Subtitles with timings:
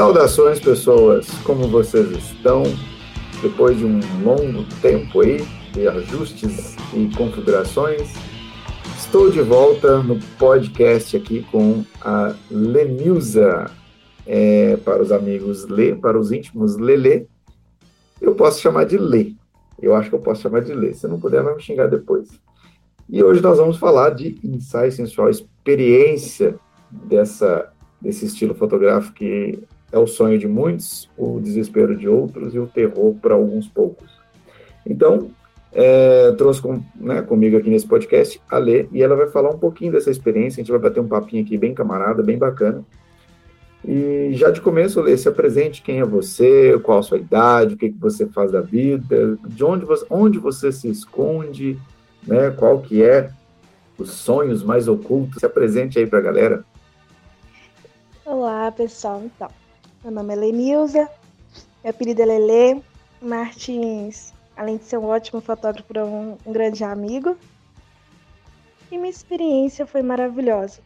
[0.00, 1.28] Saudações, pessoas!
[1.44, 2.62] Como vocês estão?
[3.42, 8.10] Depois de um longo tempo aí de ajustes e configurações,
[8.96, 13.70] estou de volta no podcast aqui com a Lenilza.
[14.26, 17.26] É, para os amigos Lê, para os íntimos Lelê,
[18.22, 19.34] eu posso chamar de Lê.
[19.78, 20.94] Eu acho que eu posso chamar de Lê.
[20.94, 22.30] Se não puder, vai me xingar depois.
[23.06, 26.58] E hoje nós vamos falar de ensaio sensual, experiência
[26.90, 29.62] dessa, desse estilo fotográfico que
[29.92, 34.10] é o sonho de muitos, o desespero de outros e o terror para alguns poucos.
[34.86, 35.30] Então,
[35.72, 39.58] é, trouxe com, né, comigo aqui nesse podcast a Lê, e ela vai falar um
[39.58, 42.84] pouquinho dessa experiência, a gente vai bater um papinho aqui bem camarada, bem bacana.
[43.84, 47.76] E já de começo, Lê, se apresente quem é você, qual a sua idade, o
[47.76, 51.78] que, que você faz da vida, de onde você, onde você se esconde,
[52.26, 53.30] né, qual que é
[53.98, 55.40] os sonhos mais ocultos.
[55.40, 56.64] Se apresente aí para a galera.
[58.24, 59.22] Olá, pessoal.
[59.24, 59.48] Então,
[60.02, 61.10] meu nome é Lenilza,
[61.84, 62.82] meu apelido é Lele
[63.20, 64.32] Martins.
[64.56, 67.36] Além de ser um ótimo fotógrafo, é um, um grande amigo.
[68.90, 70.80] E minha experiência foi maravilhosa.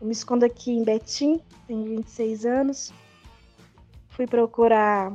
[0.00, 2.92] Eu me escondo aqui em Betim, tenho 26 anos.
[4.08, 5.12] Fui procurar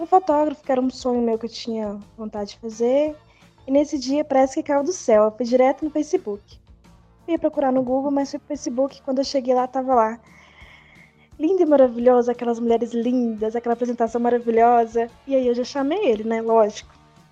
[0.00, 3.14] um fotógrafo, que era um sonho meu que eu tinha vontade de fazer.
[3.66, 5.24] E nesse dia parece que caiu do céu.
[5.24, 6.58] Eu fui direto no Facebook.
[7.26, 9.02] Fui procurar no Google, mas fui pro Facebook.
[9.02, 10.20] Quando eu cheguei lá, tava lá
[11.38, 15.08] linda e maravilhosa, aquelas mulheres lindas, aquela apresentação maravilhosa.
[15.26, 16.42] E aí eu já chamei ele, né?
[16.42, 16.90] Lógico.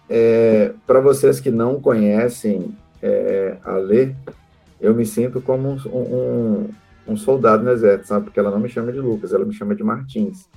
[0.08, 4.12] É, Para vocês que não conhecem é, a Lê,
[4.80, 6.68] eu me sinto como um, um,
[7.08, 8.26] um, soldado no exército, sabe?
[8.26, 10.48] Porque ela não me chama de Lucas, ela me chama de Martins.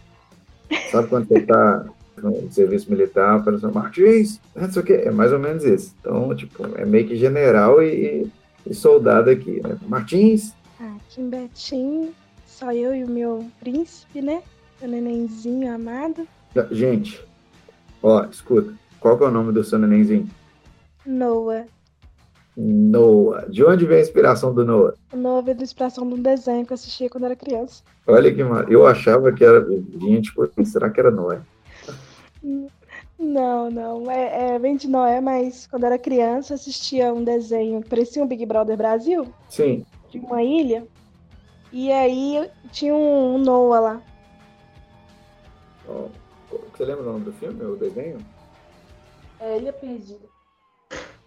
[0.91, 1.85] Sabe quando você está
[2.21, 5.95] no serviço militar, aparecendo Martins, não sei o que, é mais ou menos isso.
[5.99, 8.29] Então, tipo, é meio que general e,
[8.67, 9.75] e soldado aqui, né?
[9.87, 10.53] Martins.
[10.79, 12.13] Ah, Kim Betinho
[12.59, 14.43] só eu e o meu príncipe, né?
[14.81, 16.27] O nenenzinho amado.
[16.69, 17.25] Gente,
[18.03, 18.73] ó, escuta.
[18.99, 20.29] Qual que é o nome do seu nenenzinho?
[21.05, 21.65] Noah.
[22.57, 23.45] Noah.
[23.49, 24.93] De onde vem a inspiração do Noah?
[25.13, 27.81] O Noah veio da inspiração de um desenho que eu assistia quando era criança.
[28.05, 28.69] Olha que mar...
[28.69, 29.65] Eu achava que era.
[29.97, 31.39] Gente, tipo, será que era Noé?
[33.17, 34.11] Não, não.
[34.11, 38.27] É, é, vem de Noé, mas quando era criança assistia um desenho que parecia um
[38.27, 39.27] Big Brother Brasil.
[39.47, 39.85] Sim.
[40.09, 40.85] De uma ilha.
[41.71, 44.01] E aí tinha um, Noah lá.
[45.87, 46.09] Oh,
[46.71, 48.17] você lembra o nome do filme, o desenho?
[49.39, 50.27] É Ilha Perdida.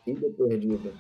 [0.07, 0.93] Ilha Perdida.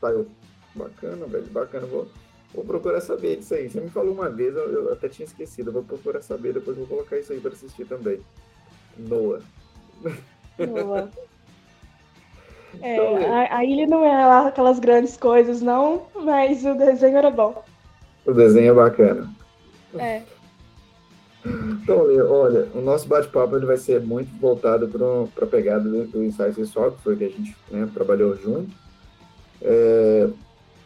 [0.00, 0.26] Saiu.
[0.74, 1.86] Bacana, velho, bacana.
[1.86, 2.06] Vou,
[2.54, 3.68] vou procurar saber disso aí.
[3.68, 5.72] Você me falou uma vez, eu, eu até tinha esquecido.
[5.72, 8.20] vou procurar saber, depois vou colocar isso aí para assistir também.
[8.96, 9.42] Noah.
[10.58, 11.10] Noah.
[12.82, 17.16] É, então, a, a, ilha não é lá aquelas grandes coisas, não, mas o desenho
[17.16, 17.64] era bom.
[18.26, 19.30] O desenho é bacana.
[19.96, 20.22] É.
[21.44, 21.98] Então,
[22.28, 26.52] olha, o nosso bate-papo ele vai ser muito voltado para a pegada do, do ensaio
[26.52, 28.74] sexual, que foi que a gente né, trabalhou junto.
[29.62, 30.28] É,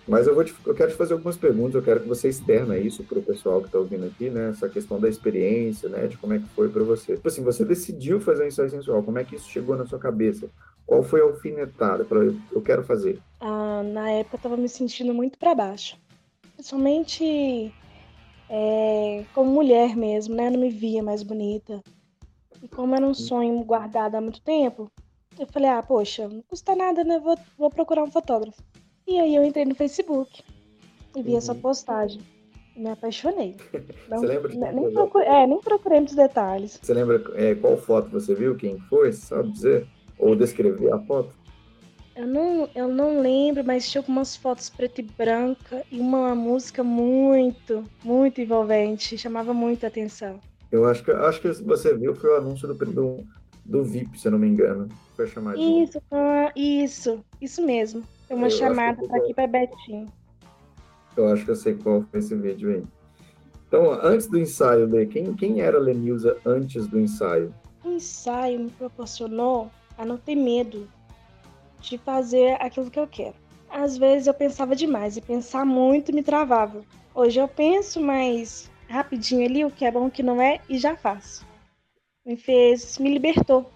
[0.06, 2.76] mas eu, vou te, eu quero te fazer algumas perguntas, eu quero que você externa
[2.76, 4.50] isso para o pessoal que está ouvindo aqui, né?
[4.50, 6.06] Essa questão da experiência, né?
[6.06, 7.14] De como é que foi para você.
[7.14, 9.98] Tipo assim, você decidiu fazer um ensaio sensual, como é que isso chegou na sua
[9.98, 10.48] cabeça?
[10.86, 13.18] Qual foi a alfinetada para eu, eu quero fazer?
[13.40, 15.96] Ah, na época eu estava me sentindo muito para baixo
[16.60, 17.72] principalmente
[18.48, 20.50] é, como mulher mesmo, né?
[20.50, 21.82] Não me via mais bonita.
[22.62, 24.90] E como era um sonho guardado há muito tempo,
[25.38, 27.18] eu falei, ah, poxa, não custa nada, né?
[27.18, 28.62] Vou, vou procurar um fotógrafo.
[29.06, 30.42] E aí eu entrei no Facebook
[31.16, 31.38] e vi uhum.
[31.38, 32.20] essa postagem.
[32.76, 33.56] Me apaixonei.
[34.08, 36.78] Não, você lembra de nem, procurei, é, nem procurei muitos detalhes.
[36.80, 38.54] Você lembra é, qual foto você viu?
[38.56, 39.12] Quem foi?
[39.12, 39.86] Sabe dizer?
[40.18, 41.34] Ou descrever a foto?
[42.20, 46.84] Eu não, eu não lembro, mas tinha algumas fotos preto e branca e uma música
[46.84, 49.16] muito, muito envolvente.
[49.16, 50.38] Chamava muita atenção.
[50.70, 53.24] Eu acho que, acho que você viu foi o anúncio do, do,
[53.64, 54.86] do VIP, se eu não me engano.
[55.16, 55.58] Foi chamado.
[55.58, 55.98] Isso,
[56.54, 58.02] isso, isso mesmo.
[58.28, 60.04] Foi uma eu chamada para aqui para Betinho.
[61.16, 62.84] Eu acho que eu sei qual foi esse vídeo aí.
[63.66, 67.54] Então, antes do ensaio, Lê, quem, quem era a Lenilza antes do ensaio?
[67.82, 70.86] O ensaio me proporcionou a não ter medo
[71.80, 73.34] de fazer aquilo que eu quero.
[73.68, 76.82] Às vezes eu pensava demais e pensar muito me travava.
[77.14, 80.78] Hoje eu penso mais rapidinho ali o que é bom, o que não é e
[80.78, 81.46] já faço.
[82.26, 83.70] Me fez, me libertou,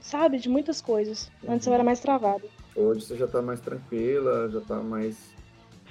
[0.00, 1.30] sabe, de muitas coisas.
[1.46, 2.44] Antes eu era mais travada.
[2.74, 5.16] Hoje você já tá mais tranquila, já tá mais,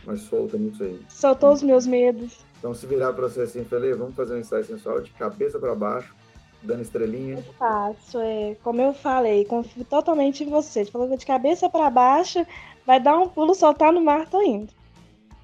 [0.06, 1.00] mais solta nisso aí.
[1.08, 2.44] Soltou os meus medos.
[2.60, 5.76] Então se virar para você assim, falei, vamos fazer um ensaio sensual de cabeça para
[5.76, 6.16] baixo,
[6.66, 7.36] dando estrelinha?
[7.36, 10.86] Eu faço, é, como eu falei, confio totalmente em você.
[10.86, 12.46] Você falou de cabeça para baixo,
[12.86, 14.74] vai dar um pulo, soltar no mar, tô indo.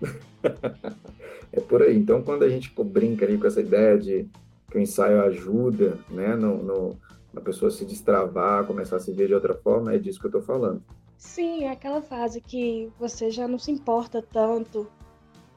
[1.53, 1.97] é por aí.
[1.97, 4.27] Então, quando a gente brinca ali com essa ideia de,
[4.69, 7.00] que o ensaio ajuda, né, no, no,
[7.33, 10.29] na pessoa se destravar, começar a se ver de outra forma, é disso que eu
[10.29, 10.81] estou falando.
[11.18, 14.88] Sim, é aquela fase que você já não se importa tanto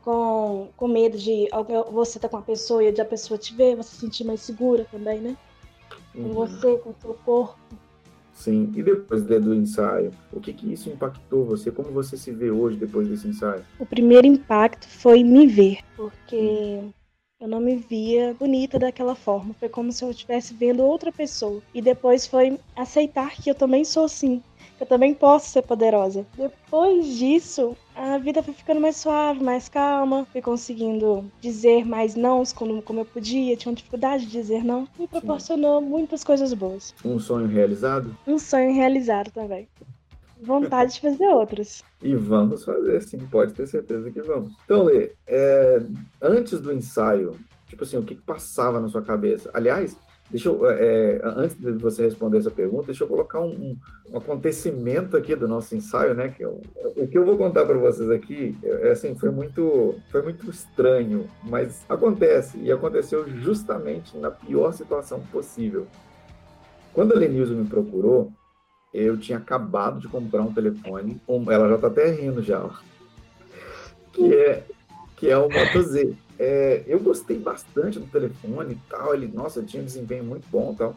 [0.02, 1.49] com, com medo de
[1.90, 4.40] você estar tá com a pessoa e a pessoa te ver, você se sentir mais
[4.40, 5.37] segura também, né?
[6.14, 6.32] Com uhum.
[6.32, 7.58] você, com o seu corpo.
[8.32, 11.70] Sim, e depois do ensaio, o que que isso impactou você?
[11.70, 13.64] Como você se vê hoje depois desse ensaio?
[13.78, 16.81] O primeiro impacto foi me ver, porque
[17.40, 19.55] eu não me via bonita daquela forma.
[19.55, 21.62] Foi como se eu estivesse vendo outra pessoa.
[21.72, 24.43] E depois foi aceitar que eu também sou assim,
[24.81, 26.26] eu também posso ser poderosa.
[26.37, 32.43] Depois disso, a vida foi ficando mais suave, mais calma, fui conseguindo dizer mais não
[32.55, 35.87] como, como eu podia, tinha uma dificuldade de dizer não, me proporcionou Sim.
[35.87, 36.94] muitas coisas boas.
[37.05, 38.17] Um sonho realizado?
[38.26, 39.69] Um sonho realizado também.
[40.43, 41.82] Vontade de fazer outros.
[42.03, 44.53] E vamos fazer, sim, pode ter certeza que vamos.
[44.65, 45.81] Então, Lê, é,
[46.21, 49.50] antes do ensaio, tipo assim, o que passava na sua cabeça?
[49.55, 49.97] Aliás,
[50.31, 53.76] Deixa eu, é, antes de você responder essa pergunta, deixa eu colocar um,
[54.11, 56.29] um acontecimento aqui do nosso ensaio, né?
[56.29, 56.61] Que eu,
[56.97, 61.29] o que eu vou contar para vocês aqui, é, assim, foi muito, foi muito estranho,
[61.43, 65.87] mas acontece e aconteceu justamente na pior situação possível.
[66.93, 68.32] Quando a Lenilza me procurou,
[68.94, 72.71] eu tinha acabado de comprar um telefone, um, ela já está até rindo já,
[74.12, 74.65] que é
[75.17, 76.15] que é o Moto Z.
[76.38, 79.14] É, eu gostei bastante do telefone e tal.
[79.14, 80.96] Ele, nossa, tinha um desempenho muito bom e tal.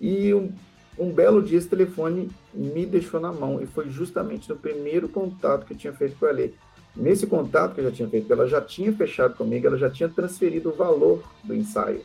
[0.00, 0.52] E um,
[0.98, 3.60] um belo dia esse telefone me deixou na mão.
[3.60, 6.48] E foi justamente no primeiro contato que eu tinha feito com ela.
[6.94, 10.08] Nesse contato que eu já tinha feito, ela já tinha fechado comigo, ela já tinha
[10.08, 12.02] transferido o valor do ensaio.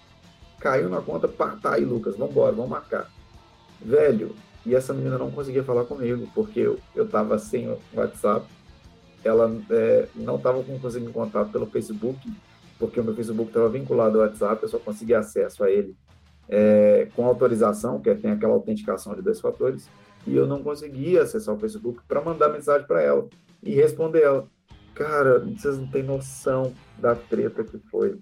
[0.59, 3.11] Caiu na conta, pá, tá aí, Lucas, vamos embora, vamos marcar.
[3.81, 4.33] Velho,
[4.65, 8.45] e essa menina não conseguia falar comigo, porque eu, eu tava sem o WhatsApp,
[9.23, 12.19] ela é, não estava conseguindo contato pelo Facebook,
[12.79, 15.95] porque o meu Facebook estava vinculado ao WhatsApp, eu só conseguia acesso a ele
[16.49, 19.89] é, com autorização, que é, tem aquela autenticação de dois fatores,
[20.25, 23.27] e eu não conseguia acessar o Facebook para mandar mensagem para ela
[23.63, 24.47] e responder ela.
[24.93, 28.17] Cara, vocês não têm noção da treta que foi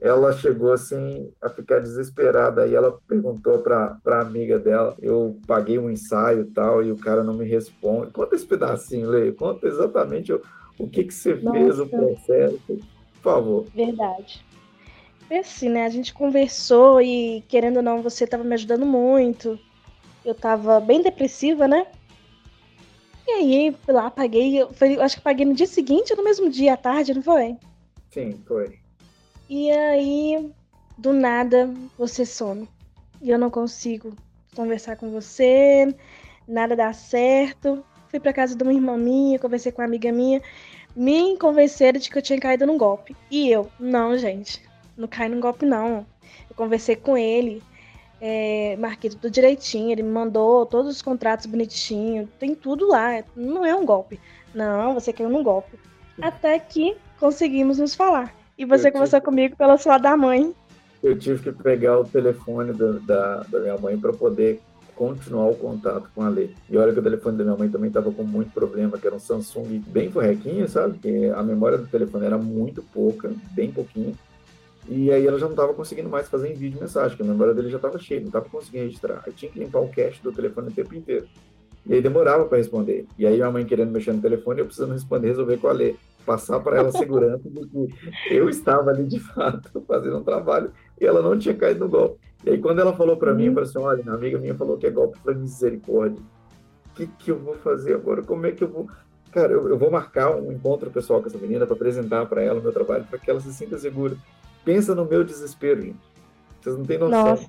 [0.00, 2.62] ela chegou assim a ficar desesperada.
[2.62, 6.96] Aí ela perguntou para a amiga dela: eu paguei um ensaio e tal, e o
[6.96, 8.12] cara não me responde.
[8.12, 9.32] Conta esse pedacinho, Lê.
[9.32, 10.40] Conta exatamente o,
[10.78, 11.58] o que, que você Nossa.
[11.58, 12.60] fez, o processo.
[12.66, 13.64] Por favor.
[13.74, 14.44] Verdade.
[15.28, 15.84] É assim, né?
[15.84, 19.58] A gente conversou e, querendo ou não, você estava me ajudando muito.
[20.24, 21.86] Eu estava bem depressiva, né?
[23.26, 24.64] E aí, lá, paguei.
[24.74, 27.56] Foi, acho que paguei no dia seguinte ou no mesmo dia à tarde, não foi?
[28.10, 28.85] Sim, foi.
[29.48, 30.50] E aí,
[30.98, 32.68] do nada, você some.
[33.22, 34.12] E eu não consigo
[34.54, 35.94] conversar com você,
[36.48, 37.84] nada dá certo.
[38.08, 40.40] Fui para casa de uma irmã minha, conversei com uma amiga minha,
[40.94, 43.16] me convenceram de que eu tinha caído num golpe.
[43.30, 44.62] E eu, não, gente,
[44.96, 46.06] não caí num golpe, não.
[46.48, 47.62] Eu conversei com ele,
[48.20, 53.64] é, marquei tudo direitinho, ele me mandou todos os contratos bonitinho, tem tudo lá, não
[53.64, 54.18] é um golpe.
[54.54, 55.78] Não, você caiu num golpe.
[56.20, 58.34] Até que conseguimos nos falar.
[58.58, 60.54] E você conversou comigo pelo celular da mãe.
[61.02, 64.60] Eu tive que pegar o telefone da, da, da minha mãe para poder
[64.94, 66.48] continuar o contato com a Lê.
[66.70, 69.14] E olha que o telefone da minha mãe também estava com muito problema, que era
[69.14, 70.98] um Samsung bem forrequinho, sabe?
[70.98, 74.16] Que a memória do telefone era muito pouca, bem pouquinho.
[74.88, 77.52] E aí ela já não estava conseguindo mais fazer em vídeo mensagem, porque a memória
[77.52, 79.22] dele já estava cheia, não estava conseguindo registrar.
[79.26, 81.26] Aí tinha que limpar o cache do telefone o tempo inteiro.
[81.84, 83.06] E aí demorava para responder.
[83.18, 85.94] E aí minha mãe querendo mexer no telefone, eu precisando responder, resolver com a Lê
[86.26, 87.88] passar para ela segurança de que
[88.30, 92.18] eu estava ali de fato fazendo um trabalho e ela não tinha caído no golpe.
[92.44, 94.76] E aí quando ela falou para mim, eu falei assim, olha, minha amiga minha falou
[94.76, 96.20] que é golpe, para misericórdia.
[96.90, 98.22] O que, que eu vou fazer agora?
[98.22, 98.88] Como é que eu vou...
[99.30, 102.58] Cara, eu, eu vou marcar um encontro pessoal com essa menina para apresentar para ela
[102.58, 104.16] o meu trabalho, para que ela se sinta segura.
[104.64, 105.98] Pensa no meu desespero, gente.
[106.60, 107.24] Vocês não têm noção.
[107.24, 107.48] Nossa,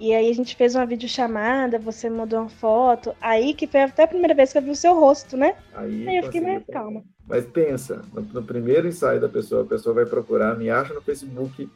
[0.00, 3.14] e aí a gente fez uma videochamada, você mandou uma foto.
[3.20, 5.56] Aí que foi até a primeira vez que eu vi o seu rosto, né?
[5.74, 7.02] Aí, aí eu fiquei mais calma.
[7.26, 11.02] Mas pensa, no, no, primeiro ensaio da pessoa, a pessoa vai procurar, me acha no
[11.02, 11.68] Facebook,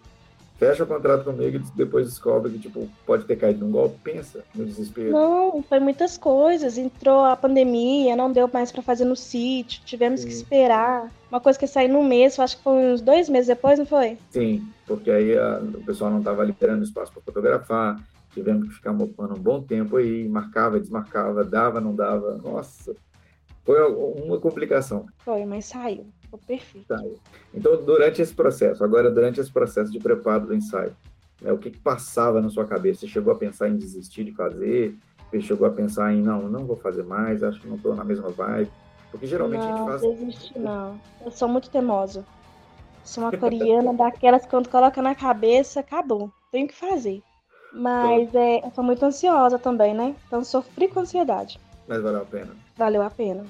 [0.59, 3.99] fecha o contrato comigo e depois descobre que, tipo, pode ter caído num golpe.
[4.05, 5.11] Pensa no desespero.
[5.11, 6.79] Não, foi muitas coisas.
[6.79, 10.29] Entrou a pandemia, não deu mais para fazer no sítio, tivemos Sim.
[10.29, 11.11] que esperar.
[11.29, 14.17] Uma coisa que saiu num mês, acho que foi uns dois meses depois, não foi?
[14.31, 17.99] Sim, porque aí a, o pessoal não estava liberando espaço para fotografar,
[18.33, 22.39] tivemos que ficar mopando um bom tempo aí, marcava, desmarcava, dava, não dava.
[22.39, 22.95] Nossa,
[23.65, 25.07] foi uma complicação.
[25.19, 26.07] Foi, mas saiu.
[26.21, 26.87] Ficou perfeito.
[26.89, 27.15] Saiu.
[27.55, 30.97] Então, durante esse processo, agora durante esse processo de preparo do ensaio,
[31.41, 33.01] né, o que, que passava na sua cabeça?
[33.01, 34.97] Você chegou a pensar em desistir de fazer?
[35.31, 38.05] Você chegou a pensar em, não, não vou fazer mais, acho que não estou na
[38.05, 38.71] mesma vibe?
[39.11, 40.03] Porque geralmente não, a gente faz...
[40.03, 41.01] Não, desistir não.
[41.25, 42.25] Eu sou muito teimosa.
[43.05, 46.33] Sou uma coreana daquelas que quando coloca na cabeça, acabou.
[46.51, 47.23] Tenho que fazer.
[47.73, 50.15] Mas é, eu sou muito ansiosa também, né?
[50.27, 51.59] Então sofri com ansiedade.
[51.89, 52.51] Mas valeu a pena.
[52.77, 53.45] Valeu a pena.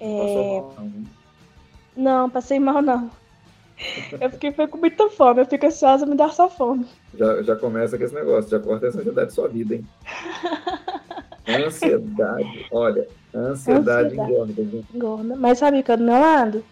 [0.00, 0.18] É...
[0.18, 1.04] Passou mal, não.
[1.96, 3.10] Não, passei mal não.
[4.20, 5.40] Eu fiquei com muita fome.
[5.40, 6.86] Eu fico ansiosa, me dá só fome.
[7.14, 9.86] Já, já começa com esse negócio, já corta essa ansiedade da sua vida, hein?
[11.48, 14.14] Ansiedade, olha, ansiedade, Ansiedade.
[14.14, 14.86] engorda, gente.
[14.96, 15.36] Engorda.
[15.36, 16.64] Mas sabe que do meu lado?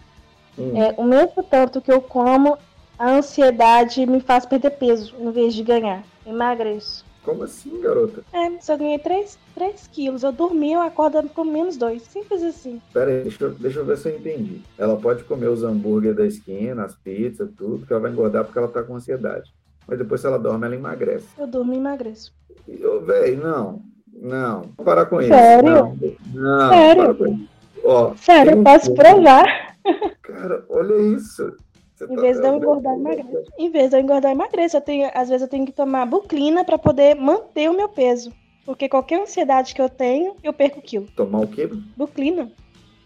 [0.58, 2.58] Hum, É, o mesmo tanto que eu como,
[2.98, 6.02] a ansiedade me faz perder peso em vez de ganhar.
[6.26, 7.04] Eu emagreço.
[7.22, 8.22] Como assim, garota?
[8.32, 12.02] É, eu ganhei 3, 3 quilos, eu dormi, eu acordo com menos 2.
[12.02, 12.80] Simples assim.
[12.92, 14.60] Pera aí, deixa eu, deixa eu ver se eu entendi.
[14.78, 18.58] Ela pode comer os hambúrguer da esquina, as pizzas, tudo, que ela vai engordar porque
[18.58, 19.52] ela tá com ansiedade.
[19.88, 21.26] Mas depois, se ela dorme, ela emagrece.
[21.38, 22.32] Eu durmo e emagreço.
[22.68, 25.30] E, ô, véi, não, não, vou parar com isso.
[25.30, 25.70] Sério?
[25.72, 25.96] Não,
[26.34, 27.04] não Sério?
[27.04, 27.48] para com isso.
[27.84, 29.76] Ó, Sério, eu um posso filme- provar.
[30.22, 31.56] Cara, olha isso.
[31.96, 33.50] Você Em tá- vez de eu engordar, eu emagreço.
[33.58, 34.76] Em vez de eu engordar, emagreço.
[34.76, 38.32] Eu tenho, às vezes eu tenho que tomar buclina para poder manter o meu peso.
[38.66, 41.06] Porque qualquer ansiedade que eu tenho, eu perco quilo.
[41.16, 41.66] Tomar o quê?
[41.96, 42.52] Buclina.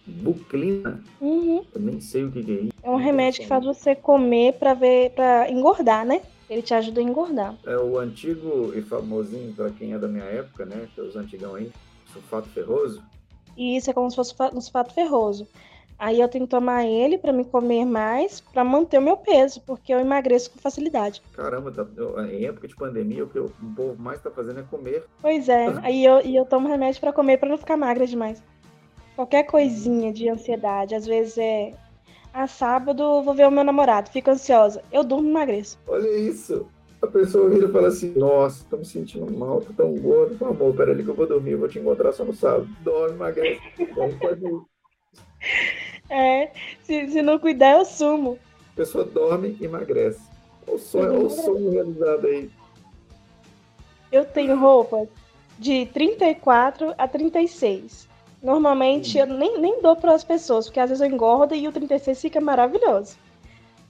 [0.06, 1.00] Buclina?
[1.20, 1.64] Uhum.
[1.72, 2.72] Eu nem sei o que, que é isso.
[2.82, 6.20] É um remédio que faz você comer para ver, para engordar, né?
[6.48, 7.54] Ele te ajuda a engordar.
[7.64, 10.88] É o antigo e famosinho, para quem é da minha época, né?
[10.92, 11.70] Que é os antigão aí,
[12.12, 13.00] sulfato ferroso.
[13.56, 15.46] E isso é como se fosse um sulfato ferroso.
[16.00, 19.60] Aí eu tenho que tomar ele para me comer mais, para manter o meu peso,
[19.66, 21.20] porque eu emagreço com facilidade.
[21.36, 24.62] Caramba, tá, eu- em época de pandemia, o que o povo mais tá fazendo é
[24.62, 25.04] comer.
[25.20, 28.42] Pois é, aí eu, e eu tomo remédio para comer para não ficar magra demais.
[29.14, 31.72] Qualquer coisinha de ansiedade, às vezes é.
[32.32, 34.82] Ah, sábado vou ver o meu namorado, fico ansiosa.
[34.90, 35.78] Eu durmo e emagreço.
[35.86, 36.66] Olha isso.
[37.02, 40.38] A pessoa vira e fala assim, nossa, tô me sentindo mal, tô tão gordo.
[40.38, 42.66] Fala, amor, peraí que eu vou dormir, eu vou te encontrar só no sábado.
[42.82, 43.60] Dorme, emagrece.
[44.18, 44.60] Pode ir.
[46.10, 46.50] É,
[46.82, 48.38] se, se não cuidar, eu sumo.
[48.72, 50.20] A pessoa dorme e emagrece.
[50.66, 52.50] O sonho, olha o sonho realizado aí.
[54.10, 55.08] Eu tenho roupas
[55.58, 58.08] de 34 a 36.
[58.42, 61.72] Normalmente eu nem, nem dou para as pessoas, porque às vezes eu engordo e o
[61.72, 63.16] 36 fica maravilhoso.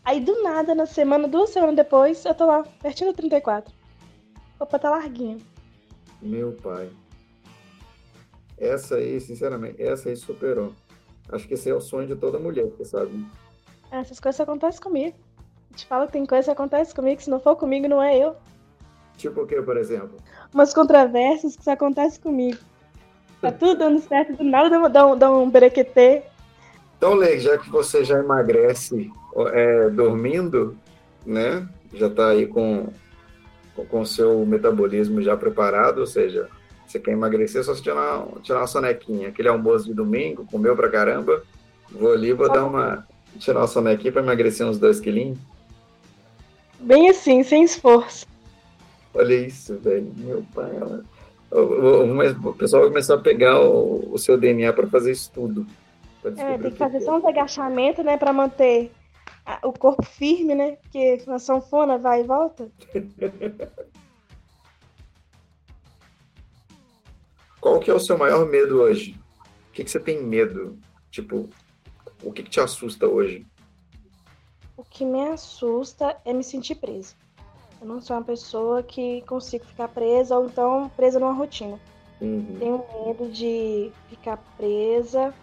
[0.04, 3.72] Aí do nada, na semana, duas semanas depois, eu tô lá, pertinho do 34.
[4.34, 5.38] A roupa tá larguinha.
[6.20, 6.90] Meu pai.
[8.58, 10.74] Essa aí, sinceramente, essa aí superou.
[11.32, 13.24] Acho que esse é o sonho de toda mulher, você sabe?
[13.90, 15.16] Essas coisas acontecem comigo.
[15.70, 18.16] Eu te falo que tem coisa que acontece comigo, se não for comigo, não é
[18.18, 18.34] eu.
[19.16, 20.16] Tipo o que, por exemplo?
[20.52, 22.58] Umas controvérsias que só acontecem comigo.
[23.40, 26.22] Tá tudo dando certo, do nada dá um, dá um, berequetê.
[26.96, 29.10] Então, Lei, já que você já emagrece
[29.52, 30.76] é, dormindo,
[31.24, 31.66] né?
[31.94, 32.88] Já tá aí com
[33.74, 36.48] com- com o seu metabolismo já preparado, ou seja,
[36.90, 39.28] você quer emagrecer, é só você tirar, tirar uma sonequinha.
[39.28, 41.42] Aquele almoço de domingo, comeu pra caramba,
[41.90, 43.06] vou ali, vou dar uma...
[43.38, 45.38] tirar uma sonequinha pra emagrecer uns dois quilinhos.
[46.80, 48.26] Bem assim, sem esforço.
[49.14, 50.12] Olha isso, velho.
[50.16, 51.04] Meu pai, ela...
[51.50, 55.66] o, o- mas o pessoal começou a pegar o, o seu DNA para fazer estudo.
[56.24, 58.90] É, tem que fazer que só uns agachamentos, né, pra manter
[59.62, 60.76] o corpo firme, né?
[60.82, 62.68] Porque na sanfona vai e volta.
[67.60, 69.20] Qual que é o seu maior medo hoje?
[69.68, 70.78] O que, que você tem medo?
[71.10, 71.48] Tipo,
[72.22, 73.46] o que, que te assusta hoje?
[74.76, 77.14] O que me assusta é me sentir presa.
[77.80, 81.78] Eu não sou uma pessoa que consigo ficar presa ou então presa numa rotina.
[82.20, 82.56] Uhum.
[82.58, 85.34] Tenho medo de ficar presa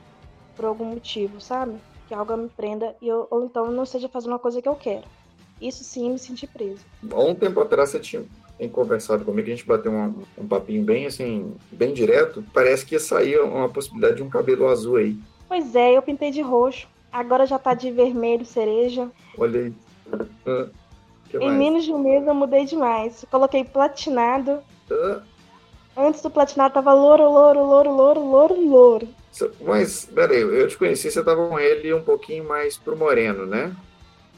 [0.55, 1.77] por algum motivo, sabe?
[2.07, 4.75] Que algo me prenda e eu, ou então não seja fazer uma coisa que eu
[4.75, 5.05] quero.
[5.61, 6.83] Isso sim me sentir presa.
[7.11, 8.25] Há um tempo atrás você tinha
[8.57, 12.43] tem conversado comigo, a gente bateu um, um papinho bem assim, bem direto.
[12.53, 15.17] Parece que ia sair uma possibilidade de um cabelo azul aí.
[15.47, 16.87] Pois é, eu pintei de roxo.
[17.11, 19.09] Agora já tá de vermelho, cereja.
[19.37, 19.73] Olha aí.
[20.45, 20.67] Ah,
[21.33, 21.57] Em mais?
[21.57, 23.25] menos de um mês eu mudei demais.
[23.31, 24.59] Coloquei platinado.
[24.91, 25.21] Ah,
[25.95, 29.07] Antes do platinado tava louro, louro, louro, louro, louro, louro.
[29.61, 33.75] mas, peraí, eu te conheci, você tava com ele um pouquinho mais pro moreno, né?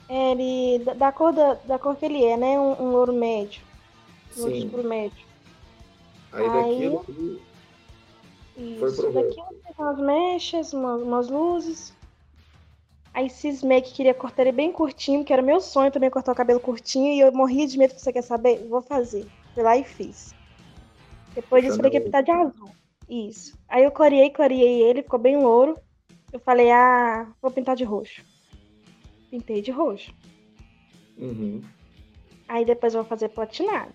[0.08, 2.58] É, Ele, da, da cor da, da cor que ele é, né?
[2.60, 3.62] Um, um louro médio.
[4.32, 4.66] Sim.
[4.66, 5.26] escuro médio.
[6.32, 6.50] Aí Aí-
[6.90, 7.40] daquilo.
[8.80, 9.02] Foi Isso.
[9.02, 11.94] pro Daqui eu fiz umas mechas, umas, umas luzes.
[13.14, 16.36] Aí cismei que queria cortar ele bem curtinho, que era meu sonho também cortar o
[16.36, 18.68] cabelo curtinho, e eu morria de medo, você quer saber?
[18.68, 19.26] Vou fazer.
[19.54, 20.34] Fui lá e fiz.
[21.34, 22.70] Depois disso, falei que ia pintar de azul.
[23.10, 23.58] Isso.
[23.68, 25.78] Aí eu clareei, clareei ele, ficou bem louro.
[26.32, 28.24] Eu falei, ah, vou pintar de roxo.
[29.32, 30.14] Pintei de roxo.
[31.18, 31.62] Uhum.
[32.48, 33.94] Aí depois eu vou fazer platinado.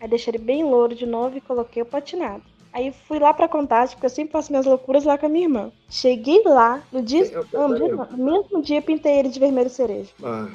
[0.00, 2.42] Aí deixei ele bem louro de novo e coloquei o platinado.
[2.72, 5.44] Aí fui lá pra Contagem, porque eu sempre faço minhas loucuras lá com a minha
[5.44, 5.72] irmã.
[5.88, 7.88] Cheguei lá, no dia, Eu- no, peraí.
[7.92, 10.10] não, no mesmo dia eu pintei ele de vermelho cereja.
[10.22, 10.48] Ah,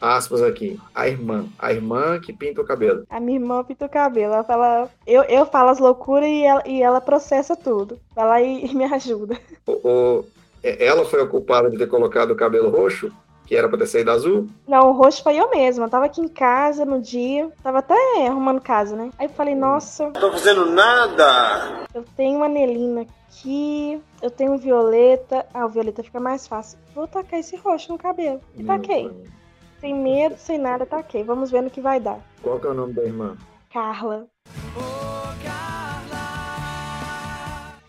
[0.00, 1.46] aspas aqui, a irmã.
[1.58, 3.04] A irmã que pinta o cabelo.
[3.08, 4.34] A minha irmã pinta o cabelo.
[4.34, 4.90] Ela fala.
[5.06, 7.98] Eu, eu falo as loucuras e ela, e ela processa tudo.
[8.14, 9.38] Vai lá e, e me ajuda.
[9.66, 10.24] O, o,
[10.62, 13.12] ela foi a culpada de ter colocado o cabelo roxo?
[13.46, 14.48] Que era pra ter saído azul?
[14.66, 15.84] Não, o roxo foi eu mesma.
[15.84, 17.50] Eu tava aqui em casa no dia.
[17.62, 19.10] Tava até arrumando casa, né?
[19.18, 20.04] Aí eu falei, nossa.
[20.04, 21.84] Não tô fazendo nada!
[21.92, 24.00] Eu tenho uma anelina aqui.
[24.22, 25.44] Eu tenho um violeta.
[25.52, 26.78] Ah, o violeta fica mais fácil.
[26.94, 28.40] Vou tacar esse roxo no cabelo.
[28.56, 29.10] E Hum, taquei.
[29.78, 31.22] Sem medo, sem nada, taquei.
[31.22, 32.18] Vamos ver no que vai dar.
[32.42, 33.36] Qual que é o nome da irmã?
[33.70, 34.26] Carla.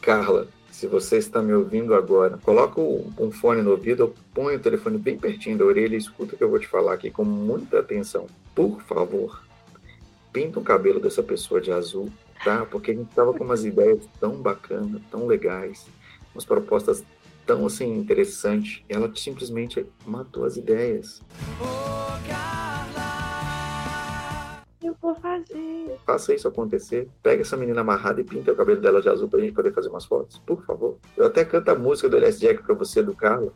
[0.02, 0.48] Carla,
[0.86, 5.00] se você está me ouvindo agora, coloca um fone no ouvido, ou põe o telefone
[5.00, 7.80] bem pertinho da orelha e escuta o que eu vou te falar aqui com muita
[7.80, 8.28] atenção.
[8.54, 9.44] Por favor,
[10.32, 12.12] pinta o cabelo dessa pessoa de azul,
[12.44, 12.68] tá?
[12.70, 15.88] Porque a gente tava com umas ideias tão bacanas, tão legais,
[16.36, 17.04] umas propostas
[17.48, 21.20] tão assim interessantes, e ela simplesmente matou as ideias.
[24.84, 25.85] Eu vou fazer.
[26.06, 27.08] Faça isso acontecer.
[27.22, 29.90] Pega essa menina amarrada e pinta o cabelo dela de azul pra gente poder fazer
[29.90, 30.40] umas fotos.
[30.40, 30.98] Por favor.
[31.16, 33.52] Eu até canto a música do LS Jack pra você, do Carla.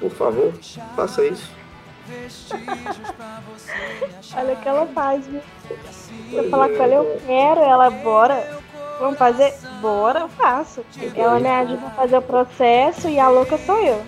[0.00, 0.52] Por favor,
[0.94, 1.50] faça isso.
[4.34, 5.40] Olha o que ela faz, viu?
[5.90, 8.58] Se eu falar com ela, eu quero, ela, bora.
[8.98, 9.54] Vamos fazer?
[9.80, 10.84] Bora, eu faço.
[11.14, 14.02] Ela me ajuda a fazer o processo e a louca sou eu.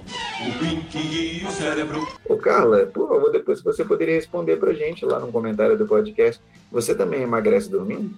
[2.28, 6.42] Ô, Carla, por favor, depois você poderia responder pra gente lá no comentário do podcast.
[6.73, 8.14] Você também emagrece dormindo?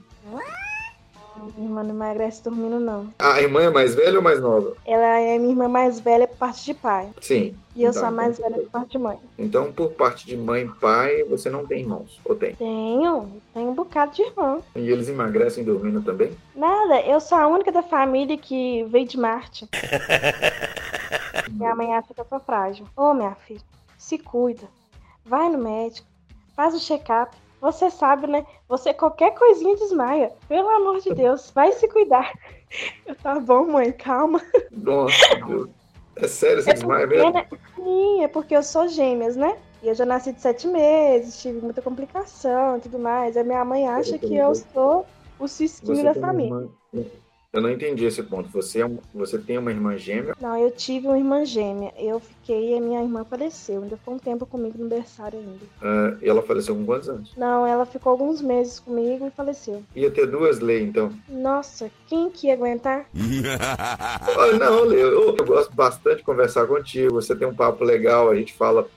[1.56, 3.12] Minha irmã não emagrece dormindo, não.
[3.18, 4.74] A irmã é mais velha ou mais nova?
[4.86, 7.08] Ela é minha irmã mais velha por parte de pai.
[7.20, 7.54] Sim.
[7.74, 9.18] E eu Então, sou a mais então, velha por parte de mãe.
[9.38, 12.20] Então, por parte de mãe e pai, você não tem irmãos?
[12.24, 12.54] Ou tem?
[12.54, 14.58] Tenho, tenho um bocado de irmã.
[14.76, 16.32] E eles emagrecem dormindo também?
[16.54, 19.68] Nada, eu sou a única da família que veio de Marte.
[21.50, 22.86] minha mãe acha que eu sou frágil.
[22.96, 23.60] Ô, minha filha,
[23.98, 24.64] se cuida.
[25.24, 26.06] Vai no médico,
[26.56, 27.36] faz o check-up.
[27.62, 28.44] Você sabe, né?
[28.68, 30.32] Você qualquer coisinha desmaia.
[30.48, 32.32] Pelo amor de Deus, vai se cuidar.
[33.06, 34.42] Eu, tá bom, mãe, calma.
[34.70, 35.70] Nossa, Deus.
[36.16, 37.32] É sério, você É desmaia porque, mesmo?
[37.32, 37.46] né?
[37.76, 39.56] Sim, é porque eu sou gêmeas, né?
[39.82, 43.36] E eu já nasci de sete meses, tive muita complicação e tudo mais.
[43.36, 45.06] A minha mãe acha que eu sou
[45.38, 46.54] o cisquinho Você da família.
[46.54, 46.68] irmã-
[47.52, 48.48] Eu não entendi esse ponto.
[48.48, 50.34] Você, é um- você tem uma irmã gêmea?
[50.40, 51.92] Não, eu tive uma irmã gêmea.
[51.98, 53.82] Eu fiquei e a minha irmã faleceu.
[53.82, 55.58] Ainda ficou um tempo comigo no berçário ainda.
[55.82, 57.30] ah, e ela faleceu com quantos anos?
[57.36, 59.82] Não, ela ficou alguns meses comigo e faleceu.
[59.94, 61.12] Ia ter duas leis, então.
[61.28, 63.04] Nossa, quem que ia aguentar?
[63.14, 67.12] Ah, não, Lê, eu, eu gosto bastante de conversar contigo.
[67.20, 68.88] Você tem um papo legal, a gente fala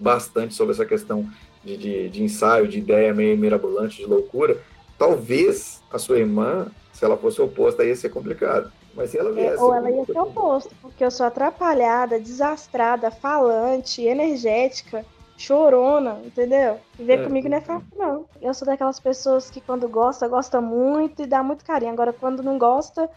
[0.00, 1.28] bastante sobre essa questão
[1.62, 4.56] de, de, de ensaio, de ideia meio mirabolante, de loucura.
[4.98, 8.72] Talvez a sua irmã, se ela fosse oposta, ia ser complicado.
[8.94, 9.62] Mas se ela É, viesse.
[9.62, 15.04] ou ela ia ser oposto, porque eu sou atrapalhada, desastrada, falante, energética,
[15.36, 16.78] chorona, entendeu?
[16.96, 17.24] Viver É.
[17.24, 18.24] comigo não é fácil, não.
[18.40, 21.92] Eu sou daquelas pessoas que quando gosta, gosta muito e dá muito carinho.
[21.92, 23.10] Agora, quando não gosta,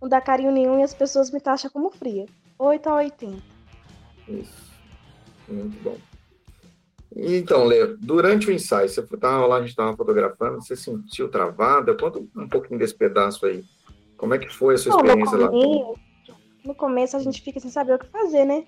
[0.00, 2.26] não dá carinho nenhum e as pessoas me taxam como fria.
[2.56, 3.42] 8 a 80.
[4.28, 4.72] Isso.
[5.48, 5.96] Muito bom.
[7.16, 11.94] Então, Lê, durante o ensaio, você estava lá, a gente estava fotografando, você sentiu travada?
[11.94, 13.64] Conta um pouquinho desse pedaço aí.
[14.16, 15.48] Como é que foi a sua no, experiência lá?
[15.48, 15.94] começo,
[16.64, 18.64] no começo a gente fica sem saber o que fazer, né?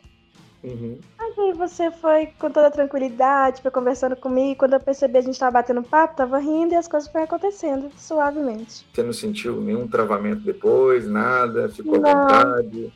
[0.62, 0.98] Uhum.
[1.18, 4.58] Aí você foi com toda tranquilidade, foi conversando comigo.
[4.58, 7.90] Quando eu percebi a gente tava batendo papo, tava rindo e as coisas foram acontecendo
[7.96, 8.84] suavemente.
[8.92, 11.68] Você não sentiu nenhum travamento depois, nada?
[11.68, 12.22] Ficou à Não.
[12.22, 12.92] vontade?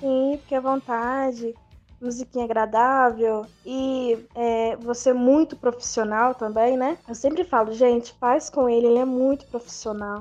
[0.00, 1.54] Sim, fique à vontade.
[2.02, 6.98] Musiquinha agradável e é, você muito profissional também, né?
[7.08, 10.18] Eu sempre falo, gente, faz com ele, ele é muito profissional.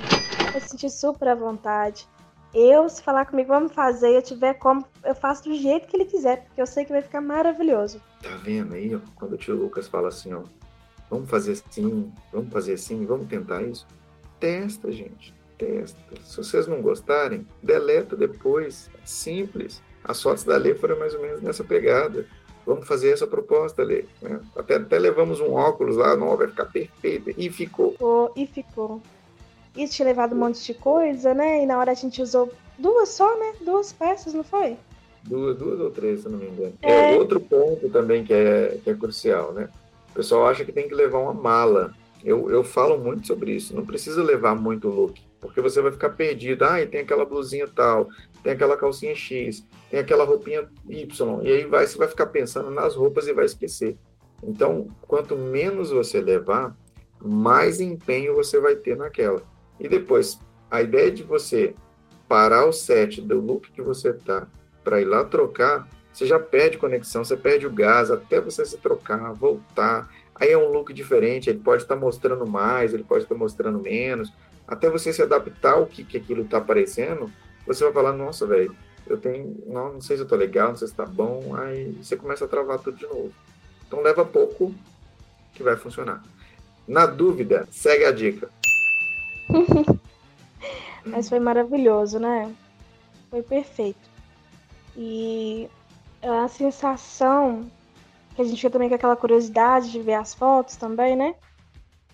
[0.54, 2.08] Eu senti super à vontade.
[2.54, 6.06] Eu, se falar comigo, vamos fazer, eu tiver como, eu faço do jeito que ele
[6.06, 8.02] quiser, porque eu sei que vai ficar maravilhoso.
[8.22, 10.44] Tá vendo aí, ó, quando o tio Lucas fala assim, ó,
[11.10, 13.88] vamos fazer assim, vamos fazer assim, vamos tentar isso?
[14.38, 15.98] Testa, gente, testa.
[16.24, 18.90] Se vocês não gostarem, deleta depois.
[18.96, 19.82] É Simples.
[20.04, 22.26] As fotos da Lê foram mais ou menos nessa pegada.
[22.66, 24.06] Vamos fazer essa proposta, Lê.
[24.22, 24.40] né?
[24.56, 27.34] Até, até levamos um óculos lá, não, vai ficar perfeito.
[27.38, 27.92] E ficou.
[27.92, 29.02] Ficou e ficou.
[29.76, 31.64] E tinha levado um monte de coisa, né?
[31.64, 33.54] E na hora a gente usou duas só, né?
[33.62, 34.78] Duas peças, não foi?
[35.24, 36.74] Duas, duas ou três, se eu não me engano.
[36.82, 37.16] É.
[37.16, 39.70] É outro ponto também que é, que é crucial, né?
[40.12, 41.94] O pessoal acha que tem que levar uma mala.
[42.24, 43.76] Eu, eu falo muito sobre isso.
[43.76, 46.64] Não precisa levar muito look, porque você vai ficar perdido.
[46.64, 48.08] Ah, e tem aquela blusinha tal,
[48.44, 51.42] tem aquela calcinha X, tem aquela roupinha Y.
[51.44, 53.98] E aí vai, você vai ficar pensando nas roupas e vai esquecer.
[54.44, 56.76] Então, quanto menos você levar,
[57.20, 59.42] mais empenho você vai ter naquela.
[59.80, 61.76] E depois, a ideia de você
[62.28, 64.48] parar o set do look que você tá
[64.84, 68.78] para ir lá trocar você já perde conexão, você perde o gás até você se
[68.78, 70.10] trocar, voltar.
[70.36, 74.32] Aí é um look diferente, ele pode estar mostrando mais, ele pode estar mostrando menos.
[74.68, 77.32] Até você se adaptar ao que, que aquilo está aparecendo,
[77.66, 78.76] você vai falar, nossa, velho,
[79.08, 79.62] eu tenho.
[79.68, 81.56] Não, não sei se eu tô legal, não sei se tá bom.
[81.56, 83.32] Aí você começa a travar tudo de novo.
[83.88, 84.74] Então leva pouco
[85.54, 86.24] que vai funcionar.
[86.88, 88.50] Na dúvida, segue a dica.
[91.06, 92.54] Mas foi maravilhoso, né?
[93.30, 94.10] Foi perfeito.
[94.96, 95.70] E
[96.22, 97.70] a sensação
[98.36, 101.36] que a gente fica também com aquela curiosidade de ver as fotos também, né?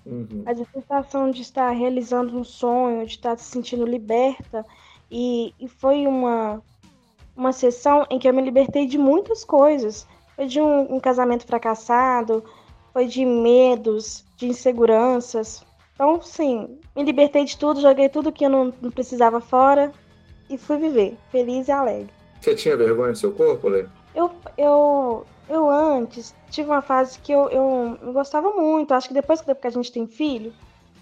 [0.08, 0.44] Uhum.
[0.46, 4.66] Mas a sensação de estar realizando um sonho, de estar se sentindo liberta.
[5.12, 6.62] E, e foi uma,
[7.36, 10.08] uma sessão em que eu me libertei de muitas coisas.
[10.36, 12.44] Foi de um, um casamento fracassado,
[12.94, 15.66] foi de medos, de inseguranças.
[15.94, 19.92] Então, sim, me libertei de tudo, joguei tudo que eu não, não precisava fora
[20.50, 22.10] e fui viver, feliz e alegre.
[22.40, 23.86] Você tinha vergonha do seu corpo, Lê?
[24.16, 28.94] Eu, eu, eu antes tive uma fase que eu, eu, eu gostava muito.
[28.94, 30.52] Acho que depois que a gente tem filho,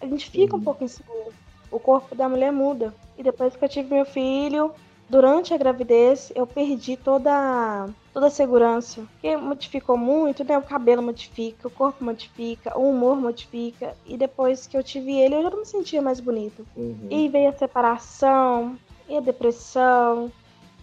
[0.01, 1.33] a gente fica um pouco inseguro.
[1.71, 2.93] O corpo da mulher muda.
[3.17, 4.71] E depois que eu tive meu filho,
[5.09, 9.01] durante a gravidez, eu perdi toda, toda a segurança.
[9.13, 10.57] Porque modificou muito, né?
[10.57, 13.95] O cabelo modifica, o corpo modifica, o humor modifica.
[14.05, 16.63] E depois que eu tive ele, eu já não me sentia mais bonita.
[16.75, 17.07] Uhum.
[17.09, 20.29] E veio a separação, e a depressão.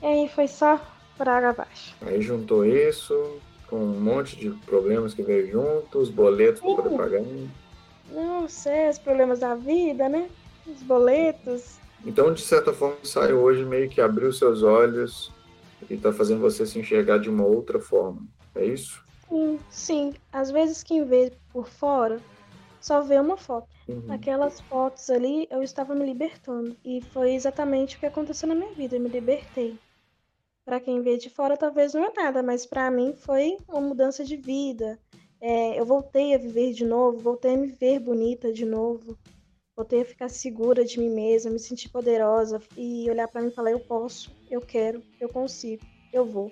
[0.00, 0.80] E aí foi só
[1.16, 1.94] por água abaixo.
[2.00, 3.38] Aí juntou isso
[3.72, 7.22] com um monte de problemas que veio junto, os boletos para poder pagar.
[8.10, 10.28] Não sei, os problemas da vida, né?
[10.66, 11.78] Os boletos.
[12.04, 15.32] Então, de certa forma, sai hoje meio que abriu seus olhos
[15.88, 18.20] e está fazendo você se enxergar de uma outra forma.
[18.54, 19.02] É isso?
[19.26, 20.14] Sim, sim.
[20.30, 22.20] Às vezes quem vê por fora
[22.78, 23.68] só vê uma foto.
[23.88, 24.04] Uhum.
[24.10, 26.76] Aquelas fotos ali, eu estava me libertando.
[26.84, 28.96] E foi exatamente o que aconteceu na minha vida.
[28.96, 29.78] Eu me libertei.
[30.64, 34.24] Para quem vê de fora, talvez não é nada, mas para mim foi uma mudança
[34.24, 34.98] de vida.
[35.40, 39.18] É, eu voltei a viver de novo, voltei a me ver bonita de novo,
[39.76, 43.54] voltei a ficar segura de mim mesma, me sentir poderosa e olhar para mim e
[43.54, 46.48] falar: eu posso, eu quero, eu consigo, eu vou.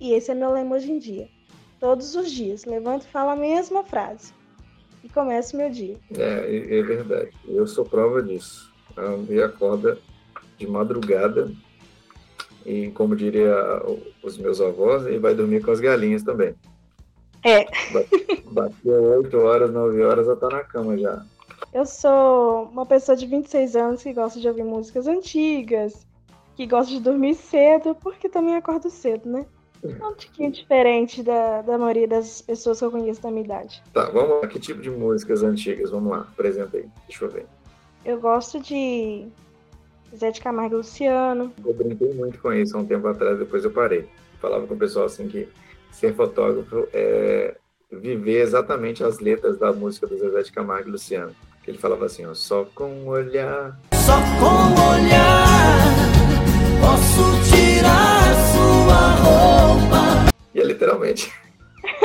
[0.00, 1.28] E esse é meu lema hoje em dia.
[1.78, 4.32] Todos os dias, levanto e falo a mesma frase
[5.04, 5.96] e começo meu dia.
[6.16, 7.30] É, é verdade.
[7.46, 8.72] Eu sou prova disso.
[9.28, 9.98] E acorda
[10.58, 11.50] de madrugada
[12.64, 13.54] e, como diria
[14.22, 16.54] os meus avós, e vai dormir com as galinhas também.
[17.44, 17.66] É.
[18.50, 21.24] Bateu 8 horas, 9 horas, já tá na cama já.
[21.72, 26.06] Eu sou uma pessoa de 26 anos que gosta de ouvir músicas antigas,
[26.56, 29.46] que gosta de dormir cedo, porque também acordo cedo, né?
[29.82, 33.82] É um tiquinho diferente da, da maioria das pessoas que eu conheço da minha idade.
[33.92, 34.46] Tá, vamos lá.
[34.46, 35.90] Que tipo de músicas antigas?
[35.90, 36.88] Vamos lá, apresenta aí.
[37.08, 37.46] Deixa eu ver.
[38.04, 39.26] Eu gosto de
[40.16, 41.52] Zé de Camargo e Luciano.
[41.64, 44.08] Eu brinquei muito com isso há um tempo atrás, depois eu parei.
[44.40, 45.48] Falava com o pessoal assim que
[45.90, 47.56] ser fotógrafo é
[47.90, 51.34] viver exatamente as letras da música do Zezé de Camargo e Luciano.
[51.62, 53.78] Que ele falava assim, ó, só com olhar.
[53.92, 56.22] Só com olhar
[56.82, 60.32] posso tirar sua roupa.
[60.52, 61.32] E é literalmente.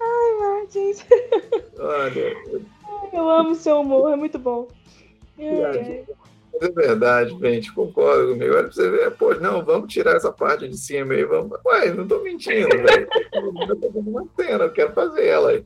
[0.00, 1.06] Ai, Martins.
[1.78, 2.62] Olha, Eu
[3.28, 4.68] amo seu humor, é muito bom.
[5.38, 6.04] Ai.
[6.52, 8.54] Mas é verdade, gente, concordo comigo.
[8.54, 11.58] Olha pra você ver, pô, não, vamos tirar essa parte de cima aí, vamos.
[11.64, 13.08] Ué, não tô mentindo, velho.
[13.32, 15.64] Eu tô fazendo uma cena, eu quero fazer ela aí.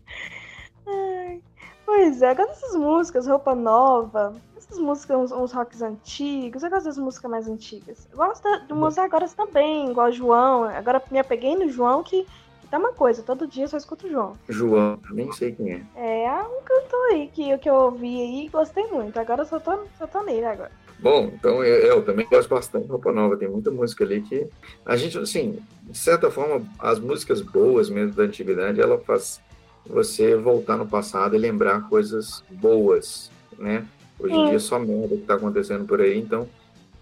[0.86, 1.42] Ai.
[1.84, 6.70] Pois é, eu gosto dessas músicas, roupa nova, essas músicas, uns, uns rocks antigos, eu
[6.70, 8.08] gosto das músicas mais antigas.
[8.10, 10.64] Eu gosto de músicas agora também, igual João.
[10.64, 12.26] Agora me apeguei no João que
[12.70, 14.36] tá uma coisa, todo dia eu só escuto o João.
[14.48, 16.24] João, nem sei quem é.
[16.24, 19.18] É um cantor aí que, que eu ouvi aí e gostei muito.
[19.18, 20.70] Agora eu só tô, só tô nele agora.
[20.98, 23.36] Bom, então eu, eu também gosto bastante de roupa nova.
[23.36, 24.46] Tem muita música ali que
[24.86, 29.40] a gente, assim, de certa forma, as músicas boas mesmo da antiguidade, ela faz
[29.86, 33.86] você voltar no passado e lembrar coisas boas, né?
[34.18, 36.48] Hoje em dia é só merda que tá acontecendo por aí, então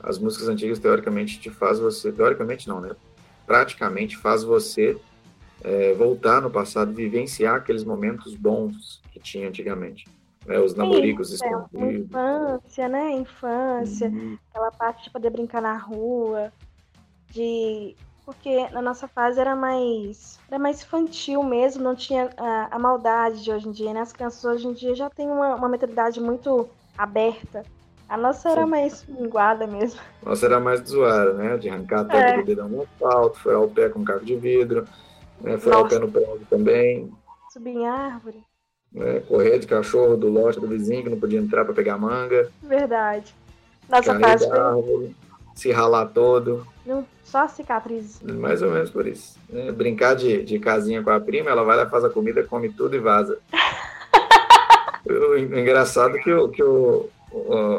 [0.02, 2.96] as músicas antigas teoricamente te faz você, teoricamente não, né?
[3.46, 4.96] Praticamente faz você
[5.64, 10.06] é, voltar no passado, vivenciar aqueles momentos bons que tinha antigamente.
[10.46, 10.58] Né?
[10.58, 12.06] Os namoricos É, uma escondidos.
[12.10, 13.10] infância, né?
[13.12, 14.08] Infância.
[14.08, 14.38] Uhum.
[14.50, 16.52] aquela parte de poder brincar na rua,
[17.30, 17.94] de
[18.24, 23.42] porque na nossa fase era mais era mais infantil mesmo, não tinha a, a maldade
[23.42, 24.00] de hoje em dia, né?
[24.00, 27.64] As crianças hoje em dia já têm uma, uma mentalidade muito aberta.
[28.08, 28.70] A nossa era Sim.
[28.70, 29.98] mais linguada mesmo.
[30.24, 31.56] Nossa, era mais zoar, né?
[31.56, 32.36] De arrancar a tampa É.
[32.38, 34.86] do dedão no asfalto, furar o pé com caco de vidro,
[35.42, 35.58] né?
[35.58, 35.94] furar o Nossa.
[35.96, 37.12] pé no prédio também,
[37.52, 38.42] Subir em árvore.
[38.92, 39.20] né?
[39.28, 43.34] correr de cachorro do lote do vizinho que não podia entrar para pegar manga, Verdade.
[43.88, 45.16] Nossa fase foi, árvore.
[45.54, 46.66] se ralar todo.
[46.86, 48.22] Não, só cicatrizes.
[48.22, 49.38] Mais ou menos por isso.
[49.50, 49.70] né?
[49.72, 52.96] Brincar de, de casinha com a prima, ela vai lá, faz a comida, come tudo
[52.96, 53.38] e vaza.
[55.06, 57.08] o engraçado que, o, que o,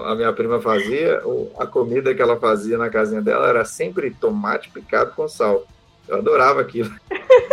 [0.06, 1.21] a minha prima fazia,
[1.58, 5.65] a comida que ela fazia na casinha dela era sempre tomate picado com sal.
[6.08, 6.91] Eu adorava aquilo.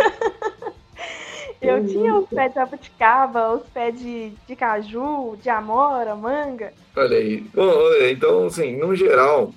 [1.61, 6.73] Eu tinha os pés de jabuticaba, os pés de, de caju, de amora, manga.
[6.95, 7.41] Olha aí.
[7.53, 7.71] Bom,
[8.09, 9.53] então, assim, no geral,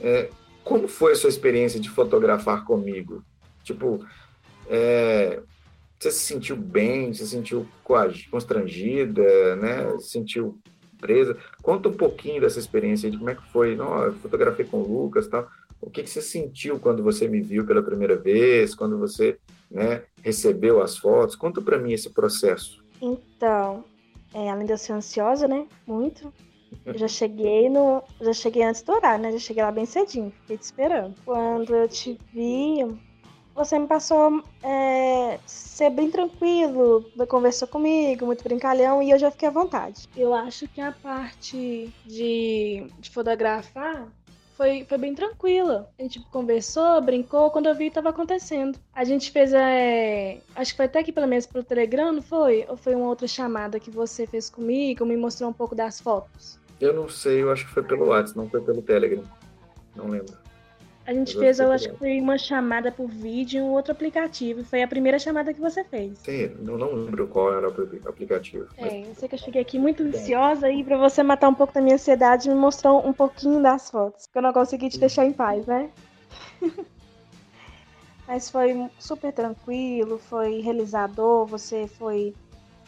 [0.00, 0.30] é,
[0.64, 3.22] como foi a sua experiência de fotografar comigo?
[3.62, 4.02] Tipo,
[4.66, 5.40] é,
[5.98, 7.12] você se sentiu bem?
[7.12, 7.66] Você se sentiu
[8.30, 9.98] constrangida, né?
[9.98, 10.58] Se sentiu
[10.98, 11.36] presa?
[11.62, 13.76] Conta um pouquinho dessa experiência de como é que foi.
[13.76, 15.48] Não, eu fotografei com o Lucas e tal.
[15.80, 18.74] O que, que você sentiu quando você me viu pela primeira vez?
[18.74, 19.38] Quando você
[19.70, 21.36] né, recebeu as fotos?
[21.36, 22.84] Conta para mim esse processo.
[23.00, 23.84] Então,
[24.34, 25.66] é, além de eu ser ansiosa, né?
[25.86, 26.32] Muito.
[26.84, 28.02] Eu já cheguei no.
[28.20, 29.32] Já cheguei antes do horário, né?
[29.32, 31.14] Já cheguei lá bem cedinho, fiquei te esperando.
[31.24, 32.84] Quando eu te vi,
[33.54, 39.48] você me passou é, ser bem tranquilo, conversou comigo, muito brincalhão, e eu já fiquei
[39.48, 40.06] à vontade.
[40.16, 44.08] Eu acho que a parte de, de fotografar
[44.56, 45.90] foi, foi bem tranquila.
[45.98, 48.78] A gente conversou, brincou, quando eu vi estava acontecendo.
[48.94, 52.64] A gente fez, é, acho que foi até aqui pelo menos pelo Telegram, não foi?
[52.68, 56.58] Ou foi uma outra chamada que você fez comigo, me mostrou um pouco das fotos?
[56.80, 59.22] Eu não sei, eu acho que foi pelo WhatsApp, não foi pelo Telegram.
[59.94, 60.45] Não lembro.
[61.06, 64.64] A gente fez, eu acho que foi uma chamada por vídeo em um outro aplicativo.
[64.64, 66.18] Foi a primeira chamada que você fez.
[66.18, 68.66] Sim, eu não lembro qual era o apli- aplicativo.
[68.80, 71.54] mas- É, eu sei que eu cheguei aqui muito ansiosa e pra você matar um
[71.54, 74.26] pouco da minha ansiedade, me mostrou um pouquinho das fotos.
[74.26, 75.90] Que eu não consegui te deixar em paz, né?
[78.26, 82.34] Mas foi super tranquilo, foi realizador, você foi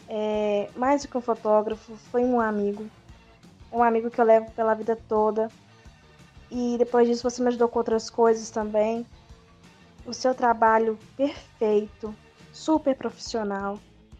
[0.09, 2.85] é, mais do que um fotógrafo, foi um amigo.
[3.71, 5.47] Um amigo que eu levo pela vida toda.
[6.51, 9.05] E depois disso você me ajudou com outras coisas também.
[10.05, 12.13] O seu trabalho perfeito,
[12.51, 13.79] super profissional.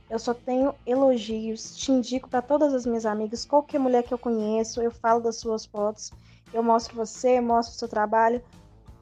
[0.10, 4.18] Eu só tenho elogios, te indico para todas as minhas amigas, qualquer mulher que eu
[4.18, 6.12] conheço, eu falo das suas fotos,
[6.52, 8.42] eu mostro você, mostro o seu trabalho,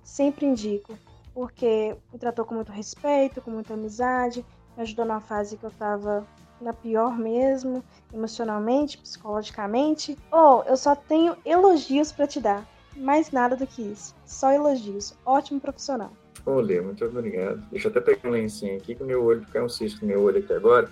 [0.04, 0.98] sempre indico,
[1.34, 5.72] porque me tratou com muito respeito, com muita amizade, me ajudou na fase que eu
[5.72, 6.28] tava
[6.60, 10.18] na pior mesmo, emocionalmente, psicologicamente.
[10.32, 15.14] Oh, eu só tenho elogios para te dar, mais nada do que isso, só elogios.
[15.26, 16.12] Ótimo profissional.
[16.46, 17.62] Ô, Lê, muito obrigado.
[17.72, 20.22] Deixa eu até pegar um lencinho aqui, que meu olho caiu um cisco no meu
[20.22, 20.90] olho aqui agora.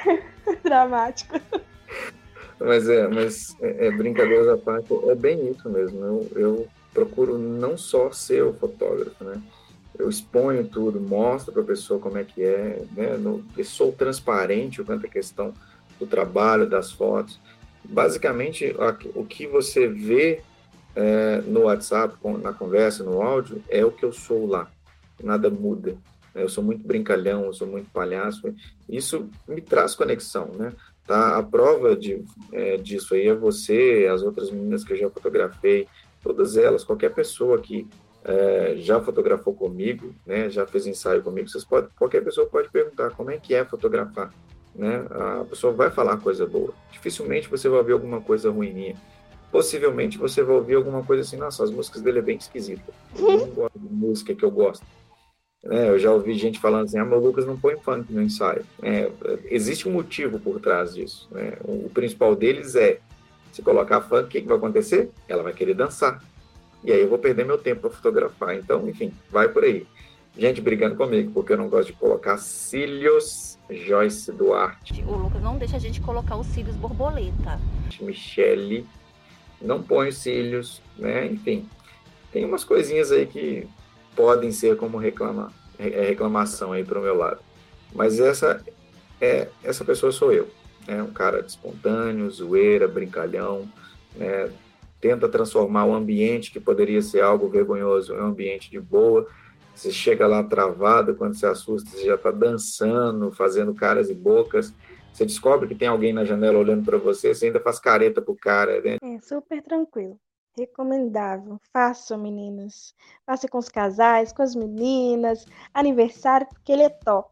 [0.64, 1.38] Dramático.
[2.58, 5.98] Mas é, mas é, é brincadeiras à parte, é bem isso mesmo.
[5.98, 9.40] Eu, eu procuro não só ser o fotógrafo, né?
[9.98, 13.16] Eu exponho tudo, mostro para a pessoa como é que é, né?
[13.18, 15.52] No, eu sou transparente quanto à questão
[15.98, 17.38] do trabalho, das fotos.
[17.84, 18.74] Basicamente,
[19.14, 20.42] o que você vê
[20.96, 24.68] é, no WhatsApp, na conversa, no áudio, é o que eu sou lá.
[25.22, 25.92] Nada muda.
[26.34, 26.42] né?
[26.42, 28.52] Eu sou muito brincalhão, eu sou muito palhaço.
[28.88, 30.72] Isso me traz conexão, né?
[31.06, 31.36] Tá?
[31.36, 35.86] A prova de, é, disso aí é você, as outras meninas que eu já fotografei,
[36.22, 37.86] todas elas, qualquer pessoa que
[38.24, 43.10] é, já fotografou comigo, né, já fez ensaio comigo, vocês podem, qualquer pessoa pode perguntar
[43.10, 44.34] como é que é fotografar,
[44.74, 45.06] né?
[45.10, 46.74] A pessoa vai falar coisa boa.
[46.90, 48.96] Dificilmente você vai ouvir alguma coisa ruim minha.
[49.50, 52.92] Possivelmente você vai ouvir alguma coisa assim, nossa, as músicas dele é bem esquisita.
[53.16, 54.84] Eu não gosto de música que eu gosto.
[55.64, 55.88] né?
[55.88, 58.64] eu já ouvi gente falando assim, ah, meu Lucas não põe funk no ensaio.
[58.82, 59.10] É,
[59.46, 61.28] existe um motivo por trás disso.
[61.30, 61.54] né?
[61.64, 62.98] O, o principal deles é,
[63.52, 65.10] se colocar funk, o que, que vai acontecer?
[65.28, 66.22] Ela vai querer dançar.
[66.84, 68.54] E aí eu vou perder meu tempo para fotografar.
[68.54, 69.86] Então, enfim, vai por aí.
[70.36, 75.56] Gente brigando comigo, porque eu não gosto de colocar cílios Joyce Duarte, O Lucas não
[75.58, 77.58] deixa a gente colocar os cílios borboleta.
[78.00, 78.86] Michele,
[79.60, 81.26] não põe os cílios, né?
[81.26, 81.68] Enfim,
[82.32, 83.66] tem umas coisinhas aí que
[84.14, 87.40] podem ser como reclamar, é reclamação aí pro meu lado.
[87.94, 88.62] Mas essa
[89.20, 90.48] é essa pessoa sou eu,
[90.86, 91.02] né?
[91.02, 93.68] Um cara espontâneo, zoeira, brincalhão,
[94.14, 94.50] né?
[95.00, 99.26] Tenta transformar o ambiente que poderia ser algo vergonhoso em um ambiente de boa.
[99.74, 104.72] Você chega lá travado, quando se assusta, você já está dançando, fazendo caras e bocas.
[105.16, 108.36] Você descobre que tem alguém na janela olhando para você, você ainda faz careta pro
[108.36, 108.98] cara, né?
[109.02, 110.20] É super tranquilo.
[110.54, 111.58] Recomendável.
[111.72, 112.94] Façam, meninas.
[113.24, 115.46] Faça com os casais, com as meninas.
[115.72, 117.30] Aniversário, porque ele é top.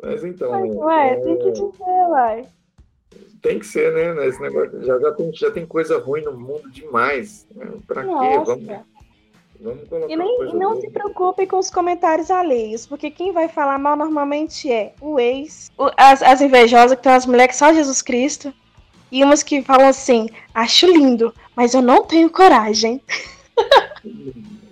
[0.00, 2.48] Mas então, Mas, ué, tem que é, dizer, uai.
[3.42, 4.28] tem que ser, né?
[4.28, 7.44] Esse negócio já, já, tem, já tem coisa ruim no mundo demais.
[7.56, 7.72] Né?
[7.88, 8.08] Pra quê?
[8.08, 8.44] Nossa.
[8.44, 8.86] Vamos,
[9.62, 10.80] vamos colocar E, nem, e não boa.
[10.80, 15.70] se preocupem com os comentários alheios, porque quem vai falar mal normalmente é o ex,
[15.78, 18.52] o- as, as invejosas, que tem umas mulheres que só Jesus Cristo,
[19.10, 23.00] e umas que falam assim, acho lindo, mas eu não tenho coragem.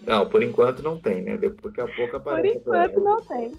[0.06, 1.36] Não, por enquanto não tem, né?
[1.36, 2.56] Daqui a pouco Por aparece.
[2.56, 3.52] enquanto não tem.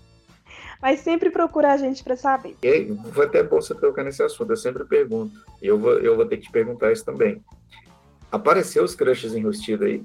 [0.81, 2.57] Mas sempre procura a gente pra saber.
[2.61, 5.31] E foi até bom você tocar nesse assunto, eu sempre pergunto.
[5.61, 7.41] E eu vou, eu vou ter que te perguntar isso também.
[8.31, 10.03] Apareceu os crushes enrustidos aí?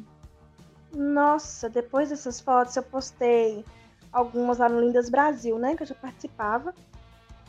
[0.96, 3.62] Nossa, depois dessas fotos eu postei
[4.11, 5.76] algumas lá no Lindas Brasil, né?
[5.76, 6.74] Que eu já participava.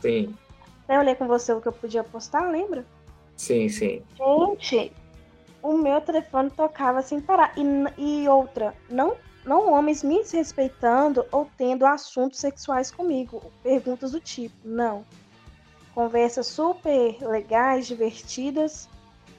[0.02, 0.36] Sim,
[0.84, 2.84] Até olhei com você o que eu podia postar, lembra?
[3.36, 4.02] sim, sim.
[4.16, 4.92] Gente,
[5.62, 7.54] o meu telefone tocava sem parar.
[7.56, 7.62] E,
[7.96, 13.42] e outra, não, não homens me desrespeitando ou tendo assuntos sexuais comigo.
[13.62, 15.06] Perguntas do tipo, não.
[15.94, 18.88] Conversas super legais, divertidas,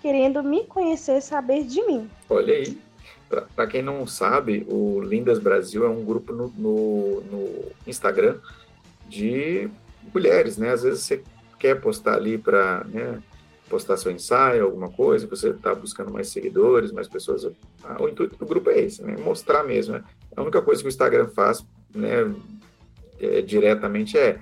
[0.01, 2.09] querendo me conhecer, saber de mim.
[2.29, 2.88] Olha aí.
[3.55, 8.37] Pra quem não sabe, o Lindas Brasil é um grupo no, no, no Instagram
[9.07, 9.69] de
[10.13, 10.71] mulheres, né?
[10.71, 11.23] Às vezes você
[11.59, 13.21] quer postar ali para né,
[13.69, 17.47] postar seu ensaio, alguma coisa, você está buscando mais seguidores, mais pessoas.
[17.83, 19.15] Ah, o intuito do grupo é esse, né?
[19.17, 19.93] Mostrar mesmo.
[19.93, 20.03] Né?
[20.35, 21.63] A única coisa que o Instagram faz,
[21.93, 22.33] né,
[23.19, 24.39] é, diretamente é,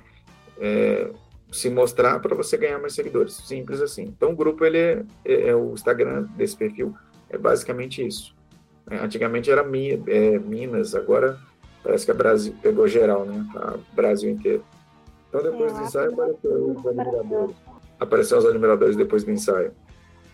[0.60, 1.12] é
[1.52, 3.34] se mostrar para você ganhar mais seguidores.
[3.34, 4.04] Simples assim.
[4.04, 6.95] Então o grupo, ele é, é- é o Instagram desse perfil,
[7.30, 8.37] é basicamente isso.
[8.89, 11.38] É, Antigamente era é, Minas, agora
[11.84, 13.45] parece que a Brasil pegou geral, né?
[13.56, 14.63] A Brasil inteiro.
[15.30, 17.56] Então depois É, do ensaio apareceu os admiradores.
[18.00, 19.71] Apareceu os admiradores depois do ensaio.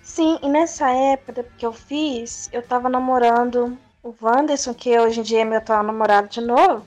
[0.01, 5.23] Sim, e nessa época que eu fiz, eu tava namorando o Wanderson, que hoje em
[5.23, 6.85] dia é meu atual namorado de novo,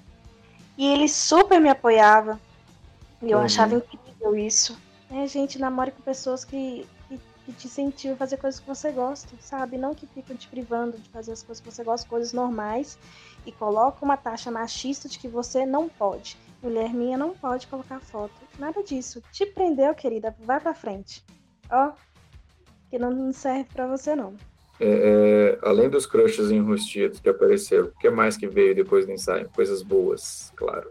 [0.77, 2.39] e ele super me apoiava.
[3.23, 3.45] E eu Uhum.
[3.45, 4.79] achava incrível isso.
[5.11, 6.87] É, gente, namore com pessoas que,
[7.47, 9.79] que, te incentivam a fazer coisas que você gosta, sabe?
[9.79, 12.99] Não que ficam te privando de fazer as coisas que você gosta, coisas normais,
[13.47, 16.37] e coloca uma taxa machista de que você não pode.
[16.61, 18.35] Mulher minha não pode colocar foto.
[18.59, 19.23] Nada disso.
[19.31, 20.35] Te prendeu, querida.
[20.41, 21.25] Vai pra frente.
[21.71, 21.93] Ó,
[22.91, 24.35] que não serve pra você não.
[24.81, 29.13] É, é, além dos crushes enrustidos que apareceram, o que mais que veio depois do
[29.13, 29.49] ensaio?
[29.55, 30.91] Coisas boas, claro.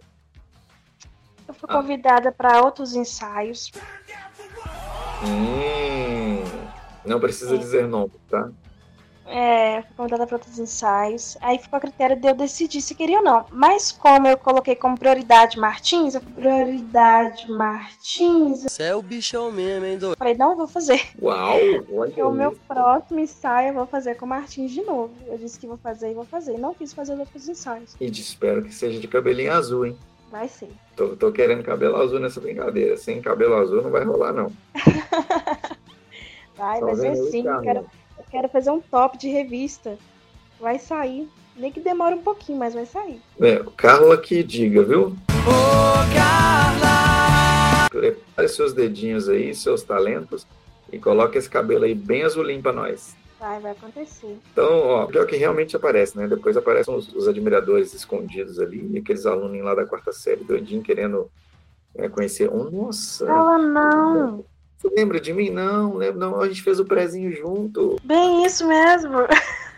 [1.47, 1.73] Eu fui Ah.
[1.81, 3.71] convidada pra outros ensaios.
[5.27, 6.43] Hum,
[7.05, 7.57] não precisa É.
[7.57, 8.49] dizer nome, tá?
[9.27, 11.35] É, fui convidada para outros ensaios.
[11.41, 13.43] Aí ficou a critério de eu decidir se queria ou não.
[13.51, 19.51] Mas como eu coloquei como prioridade Martins, eu prioridade Martins, eu Você é o bichão
[19.51, 20.15] mesmo, hein, doido?
[20.15, 21.01] falei, não vou fazer.
[21.19, 21.57] Uau!
[21.87, 25.11] Porque o meu próximo ensaio eu vou fazer com o Martins de novo.
[25.25, 26.59] Eu disse que vou fazer e vou fazer.
[26.59, 27.95] Não quis fazer os outros ensaios.
[27.99, 29.97] E espero que seja de cabelinho azul, hein?
[30.31, 30.69] Vai ser.
[30.95, 32.97] Tô, tô querendo cabelo azul nessa brincadeira.
[32.97, 34.51] Sem cabelo azul não vai rolar, não.
[36.57, 37.45] Vai, Tá vai ser sim.
[37.45, 37.79] Eu quero,
[38.17, 39.97] eu quero fazer um top de revista.
[40.59, 41.29] Vai sair.
[41.57, 43.21] Nem que demore um pouquinho, mas vai sair.
[43.41, 45.07] É, o Carla que diga, viu?
[45.29, 50.45] Ô Carla, Prepare seus dedinhos aí, seus talentos,
[50.91, 53.15] e coloque esse cabelo aí bem azulinho pra nós.
[53.39, 54.39] Vai, vai acontecer.
[54.51, 56.27] Então, ó, pior que realmente aparece, né?
[56.27, 60.81] Depois aparecem os, os admiradores escondidos ali, e aqueles alunos lá da quarta série, doidinho,
[60.81, 61.29] querendo
[61.93, 62.49] é, conhecer.
[62.51, 63.25] Oh, nossa!
[63.25, 64.45] Fala não.
[64.77, 65.49] Você lembra de mim?
[65.49, 66.39] Não, lembro, não.
[66.39, 67.97] A gente fez o prezinho junto.
[68.03, 69.17] Bem isso mesmo.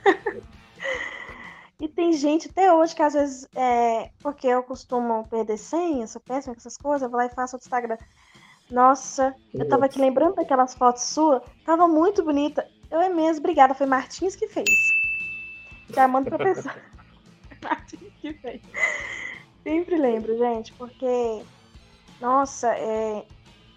[1.80, 6.22] e tem gente até hoje que às vezes, é, porque eu costumo perder senha, sou
[6.22, 7.98] péssima com essas coisas, eu vou lá e faço outro Instagram.
[8.70, 12.68] Nossa, eu tava aqui lembrando daquelas fotos suas, tava muito bonita.
[12.90, 14.70] Eu é mesmo, obrigada, foi Martins que fez.
[15.90, 16.76] Já mando pra pessoa.
[17.64, 18.62] Martins que fez.
[19.64, 21.42] Sempre lembro, gente, porque,
[22.22, 23.26] nossa, é,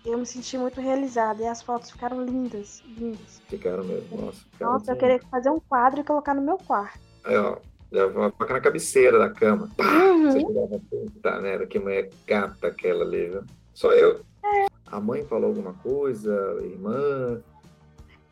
[0.05, 3.43] eu me senti muito realizada e as fotos ficaram lindas, lindas.
[3.49, 4.45] Ficaram mesmo, nossa.
[4.53, 7.01] Ficaram Nossa, eu queria fazer um quadro e colocar no meu quarto.
[7.25, 7.57] Aí, ó,
[7.93, 9.69] já coloca na cabeceira da cama.
[9.77, 10.31] Pá, Uhum.
[10.31, 13.45] Você jogava puta merda, que mulher gata aquela ali, viu?
[13.75, 14.21] Só eu.
[14.87, 17.43] A mãe falou alguma coisa, a irmã.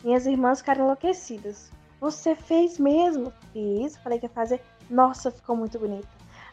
[0.05, 1.71] Minhas irmãs ficaram enlouquecidas.
[2.01, 3.33] Você fez mesmo?
[3.53, 3.97] Fiz.
[3.99, 4.61] Falei que ia fazer.
[4.89, 6.09] Nossa, ficou muito bonita.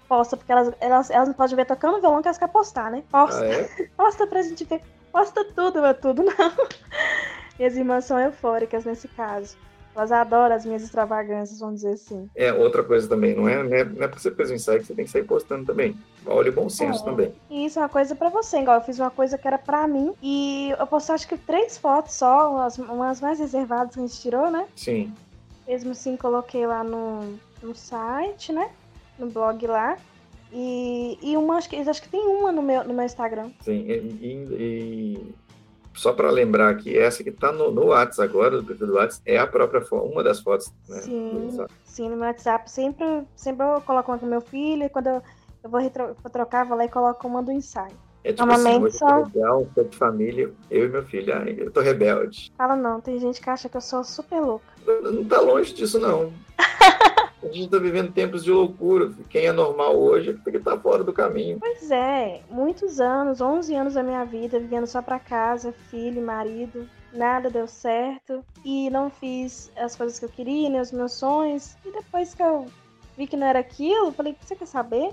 [0.07, 3.03] Posta, porque elas, elas, elas não podem ver tocando violão que elas querem postar, né?
[3.09, 3.63] Posta, Ah, é?
[3.97, 4.81] posta pra gente ver.
[5.11, 6.33] Posta tudo, meu tudo não.
[7.57, 9.57] Minhas irmãs são eufóricas nesse caso.
[9.95, 12.29] Elas adoram as minhas extravagâncias, vamos dizer assim.
[12.35, 14.81] É, outra coisa também, não é, não é, não é porque você fez um ensaio
[14.81, 15.95] que você tem que sair postando também.
[16.25, 17.05] Olha o bom senso É.
[17.05, 17.33] também.
[17.49, 19.87] E isso é uma coisa pra você, igual eu fiz uma coisa que era pra
[19.87, 20.13] mim.
[20.21, 24.19] E eu postei acho que três fotos só, umas, umas mais reservadas que a gente
[24.19, 24.67] tirou, né?
[24.75, 25.13] Sim.
[25.65, 28.69] Mesmo assim, coloquei lá no, no site, né?
[29.17, 29.97] No blog lá.
[30.51, 33.49] E, e uma, acho que, acho que tem uma no meu, no meu Instagram.
[33.61, 35.35] Sim, e, e- e
[35.95, 39.21] só para lembrar aqui, essa que tá no, no WhatsApp agora, do perfil do WhatsApp,
[39.25, 41.01] é a própria foto, uma das fotos, né?
[41.01, 41.57] Sim.
[41.83, 42.69] Sim, no meu WhatsApp.
[42.69, 44.83] Sempre, sempre eu coloco uma com meu filho.
[44.83, 45.21] E quando eu,
[45.63, 47.95] eu vou, retro, vou trocar, vou lá e coloco uma do ensaio.
[48.23, 51.33] É tipo Normalmente assim, eu tô só- legal, tô de família, eu e meu filho.
[51.33, 52.51] Ai, eu tô rebelde.
[52.57, 54.65] Fala não, tem gente que acha que eu sou super louca.
[54.85, 56.33] Não, não tá longe disso, não.
[57.45, 59.11] A gente tá vivendo tempos de loucura.
[59.29, 61.57] Quem é normal hoje é porque tá fora do caminho.
[61.59, 66.87] Pois é, muitos anos, 11 anos da minha vida, vivendo só pra casa, filho, marido.
[67.13, 71.77] Nada deu certo e não fiz as coisas que eu queria, nem os meus sonhos.
[71.85, 72.65] E depois que eu
[73.17, 75.11] vi que não era aquilo, falei: Você quer saber?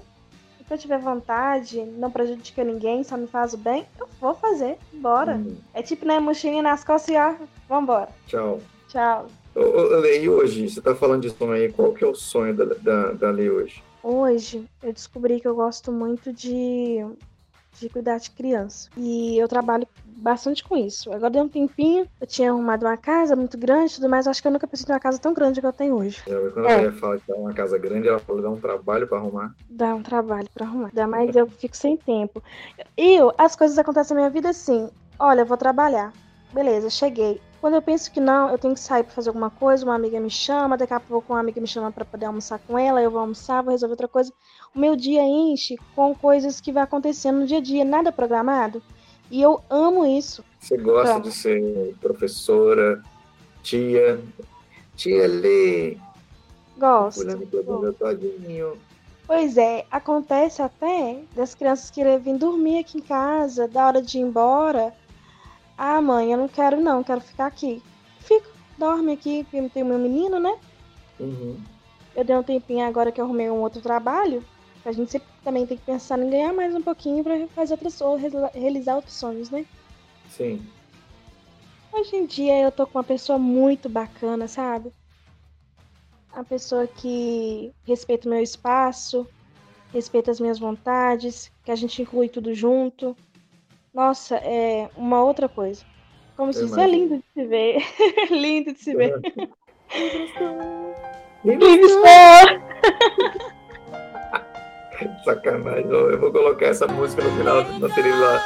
[0.66, 4.78] Se eu tiver vontade, não prejudica ninguém, só me faz o bem, eu vou fazer.
[4.94, 5.34] Bora.
[5.34, 7.34] Hum, É tipo, né, mochilinha nas costas e ó,
[7.68, 8.08] vambora.
[8.26, 8.58] tchau.
[8.88, 9.26] Tchau.
[9.54, 13.12] E hoje, você tá falando de sonho aí, qual que é o sonho da, da,
[13.12, 13.82] da Lê hoje?
[14.02, 17.04] Hoje eu descobri que eu gosto muito de,
[17.78, 18.88] de cuidar de criança.
[18.96, 21.12] E eu trabalho bastante com isso.
[21.12, 24.26] Agora deu um tempinho, eu tinha arrumado uma casa muito grande e tudo mais.
[24.26, 26.22] Acho que eu nunca pensei em uma casa tão grande que eu tenho hoje.
[26.26, 26.74] É, Quando É.
[26.74, 29.18] a Lê fala que tá uma casa grande, ela fala que dá um trabalho pra
[29.18, 29.54] arrumar.
[29.68, 30.88] Dá um trabalho pra arrumar.
[30.88, 32.42] Ainda mais eu fico sem tempo.
[32.96, 34.88] E eu, as coisas acontecem na minha vida assim.
[35.18, 36.12] Olha, eu vou trabalhar.
[36.52, 37.40] Beleza, cheguei.
[37.60, 40.18] Quando eu penso que não, eu tenho que sair pra fazer alguma coisa, uma amiga
[40.20, 43.10] me chama, daqui a pouco uma amiga me chama pra poder almoçar com ela, eu
[43.10, 44.32] vou almoçar, vou resolver outra coisa.
[44.74, 48.82] O meu dia enche com coisas que vai acontecendo no dia a dia, nada programado.
[49.30, 50.44] E eu amo isso.
[50.60, 51.20] Você gosta Tá.
[51.20, 53.00] de ser professora,
[53.62, 54.20] tia,
[54.96, 55.96] tia Lê,
[56.76, 57.24] Gosto.
[57.98, 58.76] todinho.
[59.26, 64.18] Pois é, acontece até das crianças quererem vir dormir aqui em casa, da hora de
[64.18, 64.92] ir embora.
[65.76, 67.82] Ah, mãe, eu não quero não, quero ficar aqui.
[68.20, 68.48] Fico,
[68.78, 70.56] dorme aqui, porque tem o meu menino, né?
[71.18, 71.58] Uhum.
[72.14, 74.44] Eu dei um tempinho agora que eu arrumei um outro trabalho.
[74.84, 78.00] A gente sempre também tem que pensar em ganhar mais um pouquinho pra fazer outras
[78.00, 79.64] ou realizar outros sonhos, né?
[80.28, 80.64] Sim.
[81.92, 84.92] Hoje em dia eu tô com uma pessoa muito bacana, sabe?
[86.32, 89.26] Uma pessoa que respeita o meu espaço,
[89.92, 93.16] respeita as minhas vontades, que a gente inclui tudo junto.
[93.94, 95.84] Nossa, é uma outra coisa.
[96.36, 97.82] Como se é lindo de se ver.
[98.30, 99.20] lindo de se ver.
[105.24, 108.40] Sacanagem, eu eu vou colocar essa música no final da trilha lá.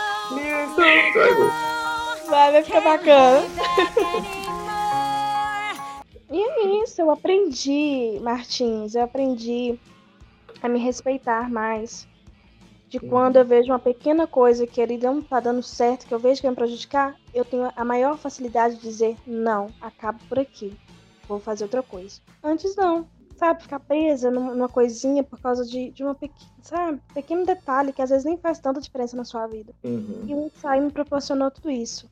[2.29, 3.43] Vai, vai ficar bacana.
[6.31, 9.79] E é isso, eu aprendi, Martins, eu aprendi
[10.63, 12.09] a me respeitar mais.
[12.89, 16.19] De quando eu vejo uma pequena coisa que ele não tá dando certo, que eu
[16.19, 20.39] vejo que vai me prejudicar, eu tenho a maior facilidade de dizer não, acabo por
[20.39, 20.77] aqui,
[21.27, 22.21] vou fazer outra coisa.
[22.45, 27.45] Antes não, sabe, ficar presa numa, coisinha por causa de, de uma pequena, sabe, pequeno
[27.45, 29.73] detalhe que às vezes nem faz tanta diferença na sua vida.
[29.85, 30.25] Uhum.
[30.27, 32.09] E o ensaio me proporcionou tudo isso.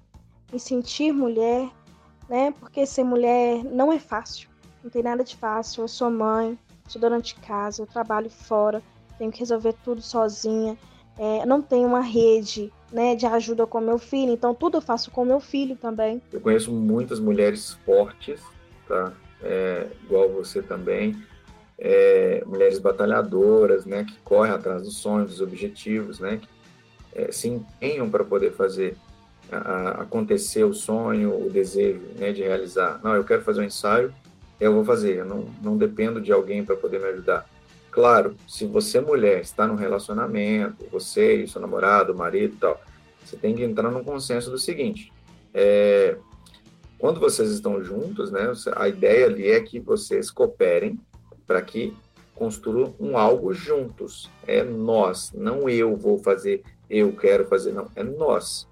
[0.53, 1.71] Me sentir mulher,
[2.29, 2.53] né?
[2.53, 4.49] Porque ser mulher não é fácil.
[4.83, 5.83] Não tem nada de fácil.
[5.83, 6.59] Eu sou mãe,
[6.89, 8.83] sou dona de casa, eu trabalho fora,
[9.19, 10.77] tenho que resolver tudo sozinha.
[11.19, 15.11] É, não tenho uma rede né, de ajuda com meu filho, então tudo eu faço
[15.11, 16.21] com meu filho também.
[16.33, 18.41] Eu conheço muitas mulheres fortes,
[18.89, 19.13] tá?
[19.43, 21.17] É, igual você também.
[21.79, 24.05] É, mulheres batalhadoras, né?
[24.05, 26.39] Que correm atrás dos sonhos, dos objetivos, né?
[26.41, 26.49] Que
[27.21, 28.97] é, se empenham para poder fazer
[29.53, 32.33] a- a- acontecer o sonho, o desejo, né?
[32.33, 33.01] De realizar.
[33.05, 34.13] Não, eu quero fazer um ensaio,
[34.61, 35.19] eu vou fazer.
[35.19, 37.47] Eu não, não dependo de alguém para poder me ajudar.
[37.95, 42.81] Claro, se você mulher está num relacionamento, você e seu namorado, marido tal,
[43.25, 45.13] você tem que entrar num consenso do seguinte:
[45.55, 46.17] é,
[46.99, 50.99] quando vocês estão juntos, né, a ideia ali é que vocês cooperem
[51.47, 51.97] para que
[52.35, 54.29] construam um algo juntos.
[54.45, 58.67] É nós, não eu vou fazer, eu quero fazer, não, é nós,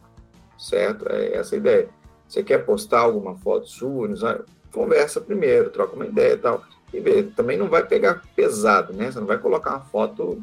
[0.58, 1.06] certo?
[1.08, 1.88] É essa a ideia.
[2.26, 6.64] Você quer postar alguma foto sua, conversa primeiro, troca uma ideia e tal.
[6.92, 9.10] E vê, também não vai pegar pesado, né?
[9.10, 10.42] Você não vai colocar uma foto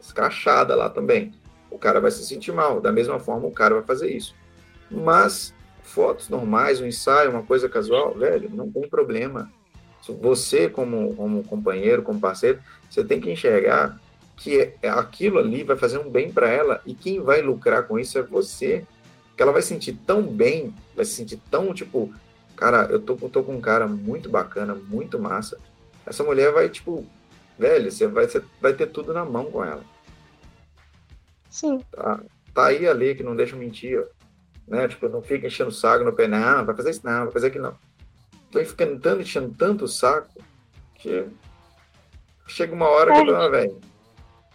[0.00, 1.32] escrachada lá também.
[1.70, 2.80] O cara vai se sentir mal.
[2.80, 4.34] Da mesma forma, o cara vai fazer isso.
[4.90, 9.50] Mas fotos normais, um ensaio, uma coisa casual, velho, não tem problema.
[10.20, 14.00] Você, como, como companheiro, como parceiro, você tem que enxergar
[14.36, 17.98] que é- aquilo ali vai fazer um bem para ela e quem vai lucrar com
[17.98, 18.84] isso é você.
[19.36, 22.12] Que ela vai sentir tão bem, vai se sentir tão tipo,
[22.56, 25.58] cara, eu tô, tô com um cara muito bacana, muito massa.
[26.10, 27.06] Essa mulher vai, tipo,
[27.56, 29.84] velho, você vai, você vai ter tudo na mão com ela.
[31.48, 32.20] Sim, Tá,
[32.52, 34.04] tá aí ali que não deixa mentir, ó.
[34.66, 34.88] né?
[34.88, 37.46] Tipo, não fica enchendo o saco no pé, não, vai fazer isso não, vai fazer
[37.46, 37.78] aquilo não.
[38.50, 40.42] Tô ficando tanto, enchendo tanto o saco
[40.96, 41.28] que
[42.48, 43.80] chega uma hora que eu falo, ah, velho,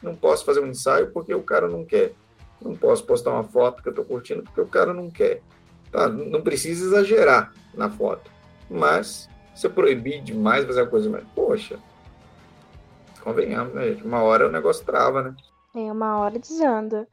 [0.03, 2.13] não posso fazer um ensaio porque o cara não quer.
[2.61, 5.41] Não posso postar uma foto que eu tô curtindo porque o cara não quer.
[5.89, 6.09] Tá?
[6.09, 8.29] Não precisa exagerar na foto.
[8.69, 9.29] Mas,
[9.63, 11.79] eu proibir demais fazer uma coisa, mas, poxa,
[13.23, 14.03] convenhamos, né, gente?
[14.05, 15.35] Uma hora o negócio trava, né?
[15.75, 17.07] é uma hora desanda.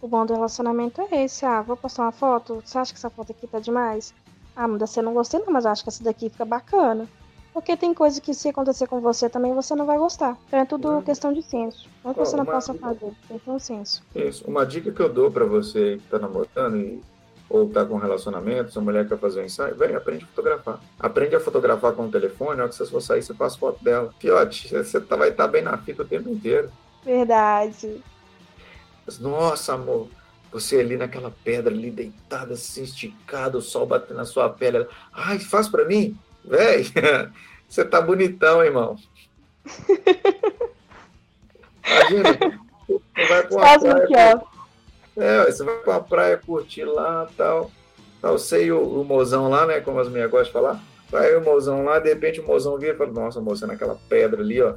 [0.00, 1.44] O bom do relacionamento é esse.
[1.44, 2.62] Ah, vou postar uma foto.
[2.64, 4.14] Você acha que essa foto aqui tá demais?
[4.54, 7.08] Ah, muda você não gostei não, mas eu acho que essa daqui fica bacana.
[7.52, 10.36] Porque tem coisa que se acontecer com você também você não vai gostar.
[10.46, 11.02] Então é tudo Uhum.
[11.02, 11.88] questão de senso.
[12.04, 14.00] Não que você não possa fazer, tem que ter um senso.
[14.14, 14.44] Isso.
[14.46, 17.02] Uma dica que eu dou pra você que tá namorando e,
[17.48, 20.80] ou tá com relacionamento, sua mulher quer fazer um ensaio, vem, aprende a fotografar.
[21.00, 24.12] Aprende a fotografar com o telefone, hora que você for sair, você passa foto dela.
[24.20, 26.70] Fiote, você tá- vai estar bem na fita o tempo inteiro.
[27.04, 28.02] Verdade.
[29.06, 30.08] Mas, Nossa, amor,
[30.52, 34.78] você ali naquela pedra ali deitada, assim, esticado, o sol batendo na sua pele.
[34.78, 36.18] Ela, Ai, faz pra mim?
[36.44, 36.84] Véi,
[37.68, 38.96] você tá bonitão, irmão.
[41.86, 42.38] Imagina,
[42.86, 44.57] você vai pra uma Faz praia, ó.
[45.18, 47.70] É, você vai pra praia curtir lá tal.
[48.22, 49.80] Você e o, o mozão lá, né?
[49.80, 50.82] Como as minhas gostam de falar.
[51.10, 54.42] Vai o mozão lá, de repente o mozão vira e fala, nossa, moça, naquela pedra
[54.42, 54.74] ali, ó.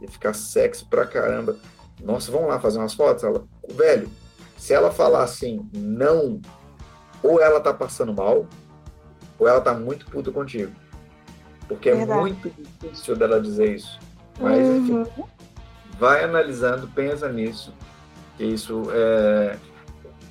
[0.00, 1.56] E ficar sexy pra caramba.
[2.02, 3.24] Nossa, vamos lá fazer umas fotos?
[3.24, 4.08] Ela, velho,
[4.56, 6.40] se ela falar assim, não,
[7.22, 8.46] ou ela tá passando mal,
[9.38, 10.72] ou ela tá muito puta contigo.
[11.68, 12.20] Porque é Verdade.
[12.20, 13.98] muito difícil dela dizer isso.
[14.38, 15.24] Mas, enfim, Uhum.
[15.98, 17.74] vai analisando, pensa nisso,
[18.36, 19.56] que isso é,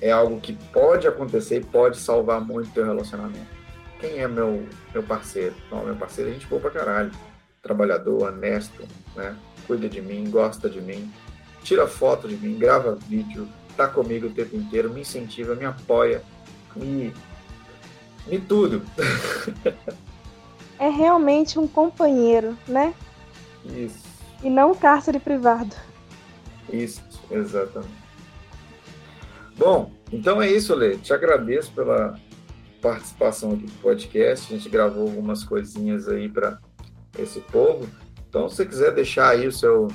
[0.00, 3.56] é algo que pode acontecer e pode salvar muito teu relacionamento.
[3.98, 5.54] Quem é meu, meu parceiro?
[5.70, 7.10] Não, meu parceiro é gente boa pra caralho.
[7.62, 8.84] Trabalhador, honesto,
[9.14, 9.36] né?
[9.66, 11.12] Cuida de mim, gosta de mim,
[11.62, 16.22] tira foto de mim, grava vídeo, tá comigo o tempo inteiro, me incentiva, me apoia,
[16.76, 17.12] me,
[18.26, 18.82] me tudo.
[20.78, 22.92] É realmente um companheiro, né?
[23.64, 24.04] Isso.
[24.42, 25.74] E não um cárcere privado.
[26.70, 28.05] Isso, exatamente.
[29.56, 30.96] Bom, então é isso, Lê.
[30.96, 32.18] Te agradeço pela
[32.80, 34.52] participação aqui do podcast.
[34.52, 36.58] A gente gravou algumas coisinhas aí para
[37.18, 37.88] esse povo.
[38.28, 39.88] Então, se você quiser deixar aí o seu,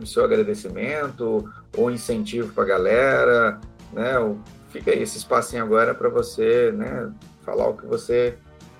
[0.00, 1.44] o seu agradecimento
[1.76, 3.60] ou incentivo para a galera,
[3.92, 4.14] né?
[4.70, 7.12] Fica aí esse espacinho agora para você, né?
[7.42, 8.38] Falar o que você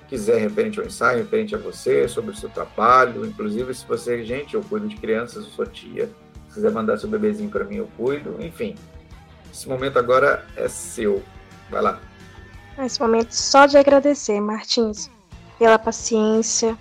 [0.08, 3.26] quiser referente ao ensaio, referente a você, sobre o seu trabalho.
[3.26, 6.08] Inclusive, se você, gente, eu cuido de crianças, eu sou tia.
[6.48, 8.36] Se quiser mandar seu bebezinho para mim, eu cuido.
[8.40, 8.74] Enfim,
[9.54, 11.22] esse momento agora é seu.
[11.70, 12.00] Vai lá.
[12.76, 15.08] Nesse momento, só de agradecer, Martins,
[15.56, 16.76] pela paciência,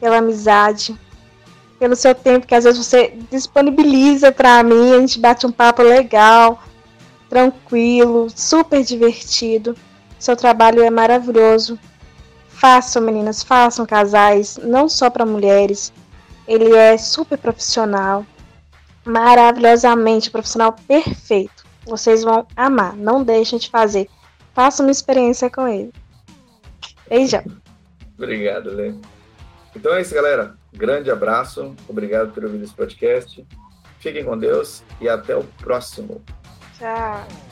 [0.00, 0.98] pela amizade,
[1.78, 5.82] pelo seu tempo que às vezes você disponibiliza para mim, a gente bate um papo
[5.82, 6.62] legal,
[7.28, 9.76] tranquilo, super divertido.
[10.18, 11.78] Seu trabalho é maravilhoso.
[12.48, 15.92] Façam, meninas, façam casais, não só para mulheres.
[16.48, 18.24] Ele é super profissional,
[19.04, 21.61] maravilhosamente profissional, perfeito.
[21.84, 24.08] Vocês vão amar, não deixem de fazer.
[24.54, 25.92] Faça uma experiência com ele.
[27.08, 27.44] Beijão.
[28.16, 28.94] Obrigado, Lê.
[29.74, 30.54] Então é isso, galera.
[30.72, 31.74] Grande abraço.
[31.88, 33.44] Obrigado por ouvir esse podcast.
[33.98, 36.22] Fiquem com Deus e até o próximo.
[36.78, 37.51] Tchau.